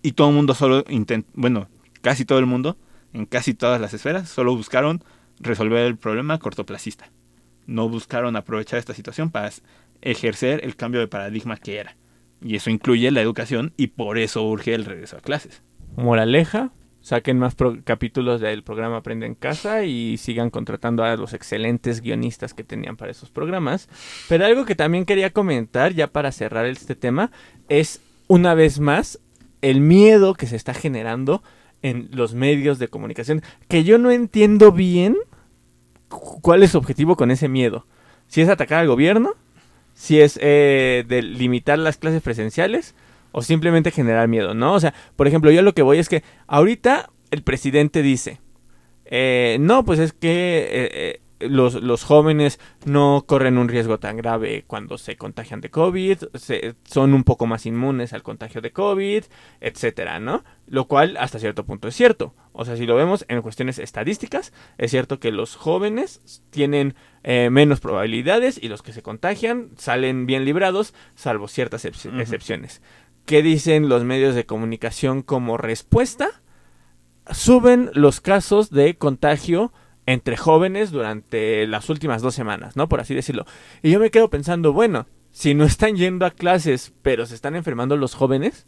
[0.02, 1.68] Y todo el mundo solo intentó, bueno,
[2.02, 2.78] casi todo el mundo,
[3.14, 5.04] en casi todas las esferas, solo buscaron
[5.40, 7.12] resolver el problema cortoplacista.
[7.68, 9.52] No buscaron aprovechar esta situación para
[10.02, 11.98] ejercer el cambio de paradigma que era.
[12.42, 15.62] Y eso incluye la educación y por eso urge el regreso a clases.
[15.96, 16.72] Moraleja,
[17.02, 22.02] saquen más pro- capítulos del programa Aprende en Casa y sigan contratando a los excelentes
[22.02, 23.90] guionistas que tenían para esos programas.
[24.30, 27.32] Pero algo que también quería comentar, ya para cerrar este tema,
[27.70, 29.20] es una vez más
[29.62, 31.44] el miedo que se está generando
[31.82, 35.18] en los medios de comunicación, que yo no entiendo bien
[36.10, 37.88] cuál es su objetivo con ese miedo.
[38.28, 39.34] Si es atacar al gobierno,
[39.94, 42.96] si es eh, de limitar las clases presenciales
[43.32, 44.74] o simplemente generar miedo, ¿no?
[44.74, 48.40] O sea, por ejemplo, yo lo que voy es que ahorita el presidente dice,
[49.06, 54.98] eh, no, pues es que eh, los, jóvenes no corren un riesgo tan grave cuando
[54.98, 56.18] se contagian de COVID,
[56.84, 59.24] son un poco más inmunes al contagio de COVID,
[59.60, 60.44] etcétera, ¿no?
[60.68, 62.34] Lo cual hasta cierto punto es cierto.
[62.54, 67.50] O sea, si lo vemos en cuestiones estadísticas, es cierto que los jóvenes tienen eh,
[67.50, 72.82] menos probabilidades y los que se contagian salen bien librados, salvo ciertas excepciones.
[73.26, 76.42] ¿Qué dicen los medios de comunicación como respuesta?
[77.32, 79.72] Suben los casos de contagio
[80.06, 82.90] entre jóvenes durante las últimas dos semanas, ¿no?
[82.90, 83.46] Por así decirlo.
[83.82, 87.56] Y yo me quedo pensando, bueno, si no están yendo a clases, pero se están
[87.56, 88.68] enfermando los jóvenes,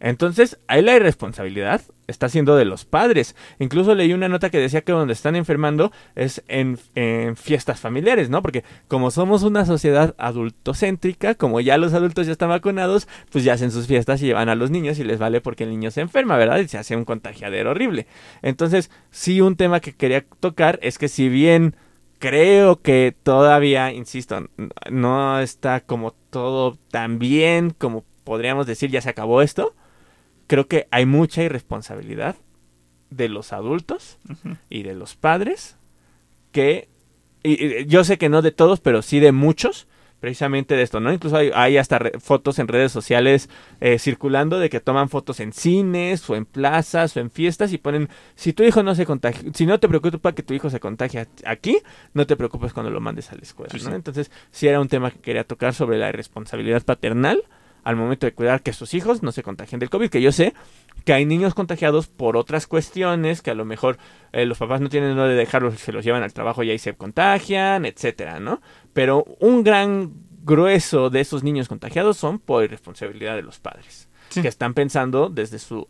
[0.00, 3.34] entonces, ahí la irresponsabilidad está siendo de los padres.
[3.58, 6.78] Incluso leí una nota que decía que donde están enfermando es en,
[7.36, 8.40] fiestas familiares, ¿no?
[8.40, 13.54] Porque como somos una sociedad adultocéntrica, como ya los adultos ya están vacunados, pues ya
[13.54, 16.00] hacen sus fiestas y llevan a los niños y les vale porque el niño se
[16.00, 16.58] enferma, ¿verdad?
[16.58, 18.06] Y se hace un contagiadero horrible.
[18.42, 21.74] Entonces, sí, un tema que quería tocar es que si bien
[22.20, 24.48] creo que todavía, insisto,
[24.90, 29.74] no está como todo tan bien como podríamos decir ya se acabó esto
[30.48, 32.34] creo que hay mucha irresponsabilidad
[33.10, 34.18] de los adultos
[34.68, 35.76] y de los padres
[36.50, 36.88] que
[37.42, 39.86] y, yo sé que no de todos, pero sí de muchos,
[40.20, 41.12] precisamente de esto, ¿no?
[41.12, 43.48] Incluso hay, hasta fotos en redes sociales
[43.80, 47.78] eh, circulando de que toman fotos en cines o en plazas o en fiestas y
[47.78, 50.80] ponen, si tu hijo no se contagia, si no te preocupa que tu hijo se
[50.80, 51.78] contagie aquí,
[52.14, 53.94] no te preocupes cuando lo mandes a la escuela, ¿no?
[53.94, 57.44] Entonces, sí era un tema que quería tocar sobre la irresponsabilidad paternal
[57.84, 60.54] al momento de cuidar que sus hijos no se contagien del COVID, que yo sé
[61.04, 63.98] que hay niños contagiados por otras cuestiones, que a lo mejor
[64.32, 66.94] eh, los papás no tienen dónde dejarlos, se los llevan al trabajo y ahí se
[66.94, 68.60] contagian, etcétera, ¿no?
[68.92, 70.12] Pero un gran
[70.42, 75.58] grueso de esos niños contagiados son por irresponsabilidad de los padres, que están pensando desde
[75.58, 75.88] su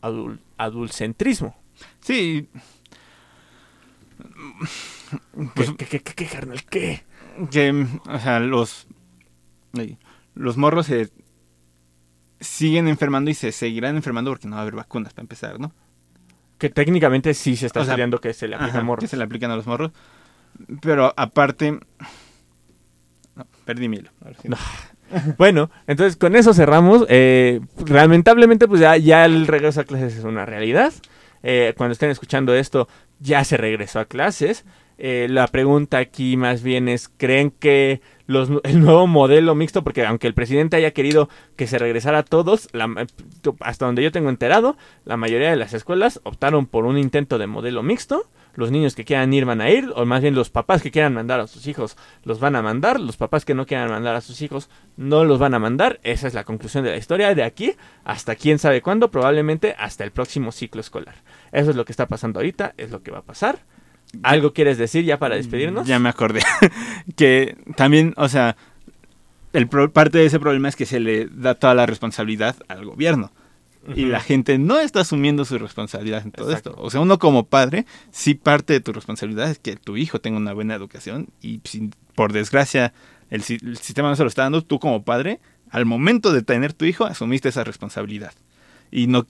[0.57, 1.57] adulcentrismo.
[2.01, 2.49] Sí.
[5.55, 6.63] Pues, ¿Qué, qué, qué, qué, carnal?
[6.65, 7.05] ¿Qué?
[7.51, 8.87] Que, o sea, los,
[10.35, 11.11] los morros se
[12.41, 15.73] siguen enfermando y se seguirán enfermando porque no va a haber vacunas para empezar, ¿no?
[16.59, 19.03] Que técnicamente sí se está estudiando que se le aplican a morros.
[19.03, 19.93] Que se le aplican a los morros.
[20.81, 21.79] Pero aparte.
[23.37, 24.01] No, perdí mi
[25.39, 27.07] bueno, entonces con eso cerramos.
[27.09, 30.93] Eh, lamentablemente, pues ya, ya el regreso a clases es una realidad.
[31.43, 32.89] Eh, cuando estén escuchando esto,
[33.21, 34.65] ya se regresó a clases.
[34.99, 40.27] Eh, la pregunta aquí más bien es, ¿creen que el nuevo modelo mixto, porque aunque
[40.27, 42.69] el presidente haya querido que se regresara a todos,
[43.61, 47.47] hasta donde yo tengo enterado, la mayoría de las escuelas optaron por un intento de
[47.47, 48.29] modelo mixto.
[48.55, 51.15] Los niños que quieran ir van a ir, o más bien los papás que quieran
[51.15, 54.21] mandar a sus hijos los van a mandar, los papás que no quieran mandar a
[54.21, 56.01] sus hijos no los van a mandar.
[56.03, 60.03] Esa es la conclusión de la historia de aquí hasta quién sabe cuándo, probablemente hasta
[60.03, 61.15] el próximo ciclo escolar.
[61.53, 63.61] Eso es lo que está pasando ahorita, es lo que va a pasar.
[64.23, 65.87] ¿Algo quieres decir ya para despedirnos?
[65.87, 66.41] Ya me acordé.
[67.17, 68.57] que también, o sea,
[69.53, 73.31] el parte de ese problema es que se le da toda la responsabilidad al gobierno.
[73.95, 76.75] Y la gente no está asumiendo su responsabilidad en todo esto.
[76.77, 80.37] O sea, uno como padre, sí parte de tu responsabilidad es que tu hijo tenga
[80.37, 82.93] una buena educación y si, por desgracia
[83.31, 85.41] el, el sistema no se lo está dando, tú como padre,
[85.71, 88.35] al momento de tener tu hijo, asumiste esa responsabilidad.
[88.91, 89.27] Y no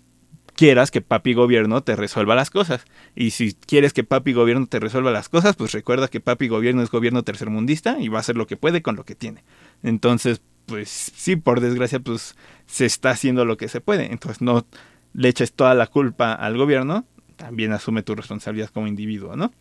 [0.59, 2.85] quieras que papi gobierno te resuelva las cosas.
[3.15, 6.83] Y si quieres que papi gobierno te resuelva las cosas, pues recuerda que papi gobierno
[6.83, 9.45] es gobierno tercermundista y va a hacer lo que puede con lo que tiene.
[9.85, 12.35] Entonces, pues sí, por desgracia, pues
[12.67, 14.11] se está haciendo lo que se puede.
[14.11, 14.67] Entonces no
[15.13, 17.07] le eches toda la culpa al gobierno,
[17.37, 19.53] también asume tu responsabilidad como individuo, ¿no?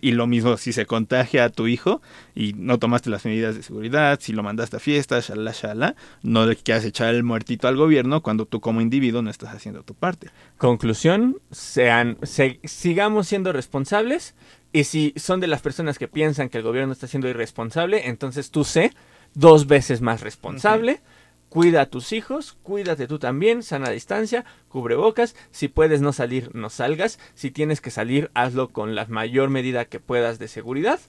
[0.00, 2.00] Y lo mismo si se contagia a tu hijo
[2.34, 6.46] y no tomaste las medidas de seguridad, si lo mandaste a fiestas, shalala, shalala, no
[6.46, 9.94] le quieras echar el muertito al gobierno cuando tú como individuo no estás haciendo tu
[9.94, 10.30] parte.
[10.56, 12.18] Conclusión, sean,
[12.64, 14.34] sigamos siendo responsables
[14.72, 18.50] y si son de las personas que piensan que el gobierno está siendo irresponsable, entonces
[18.50, 18.92] tú sé
[19.34, 21.00] dos veces más responsable.
[21.48, 26.68] Cuida a tus hijos, cuídate tú también, sana distancia, cubrebocas, si puedes no salir, no
[26.68, 31.00] salgas, si tienes que salir, hazlo con la mayor medida que puedas de seguridad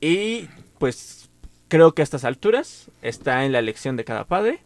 [0.00, 1.30] y pues
[1.68, 4.60] creo que a estas alturas está en la elección de cada padre,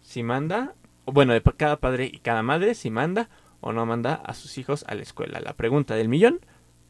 [0.00, 0.74] si manda,
[1.06, 3.28] bueno, de cada padre y cada madre, si manda
[3.60, 5.40] o no manda a sus hijos a la escuela.
[5.40, 6.40] La pregunta del millón,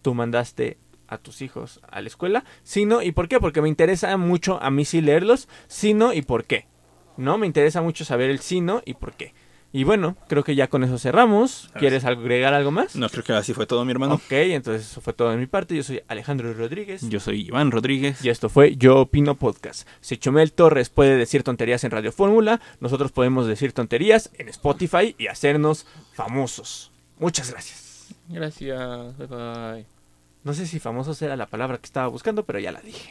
[0.01, 0.79] ¿tú mandaste
[1.09, 2.45] a tus hijos a la escuela?
[2.63, 3.39] Si no, ¿y por qué?
[3.39, 6.72] Porque me interesa mucho a mí sí leerlos, si no, ¿y por qué?
[7.17, 7.39] ¿No?
[7.39, 9.35] Me interesa mucho saber el sí, no y por qué.
[9.75, 11.71] Y bueno, creo que ya con eso cerramos.
[11.79, 12.95] ¿Quieres agregar algo más?
[12.95, 14.17] No, creo que así fue todo, mi hermano.
[14.17, 15.75] Ok, entonces eso fue todo de mi parte.
[15.75, 17.09] Yo soy Alejandro Rodríguez.
[17.09, 18.23] Yo soy Iván Rodríguez.
[18.23, 19.89] Y esto fue Yo Opino Podcast.
[20.03, 25.15] Si Chumel Torres puede decir tonterías en Radio Fórmula, nosotros podemos decir tonterías en Spotify
[25.17, 26.93] y hacernos famosos.
[27.19, 28.15] Muchas gracias.
[28.29, 29.17] Gracias.
[29.17, 29.87] Bye bye.
[30.45, 33.11] No sé si famosos era la palabra que estaba buscando, pero ya la dije.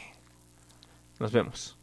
[1.18, 1.76] Nos vemos.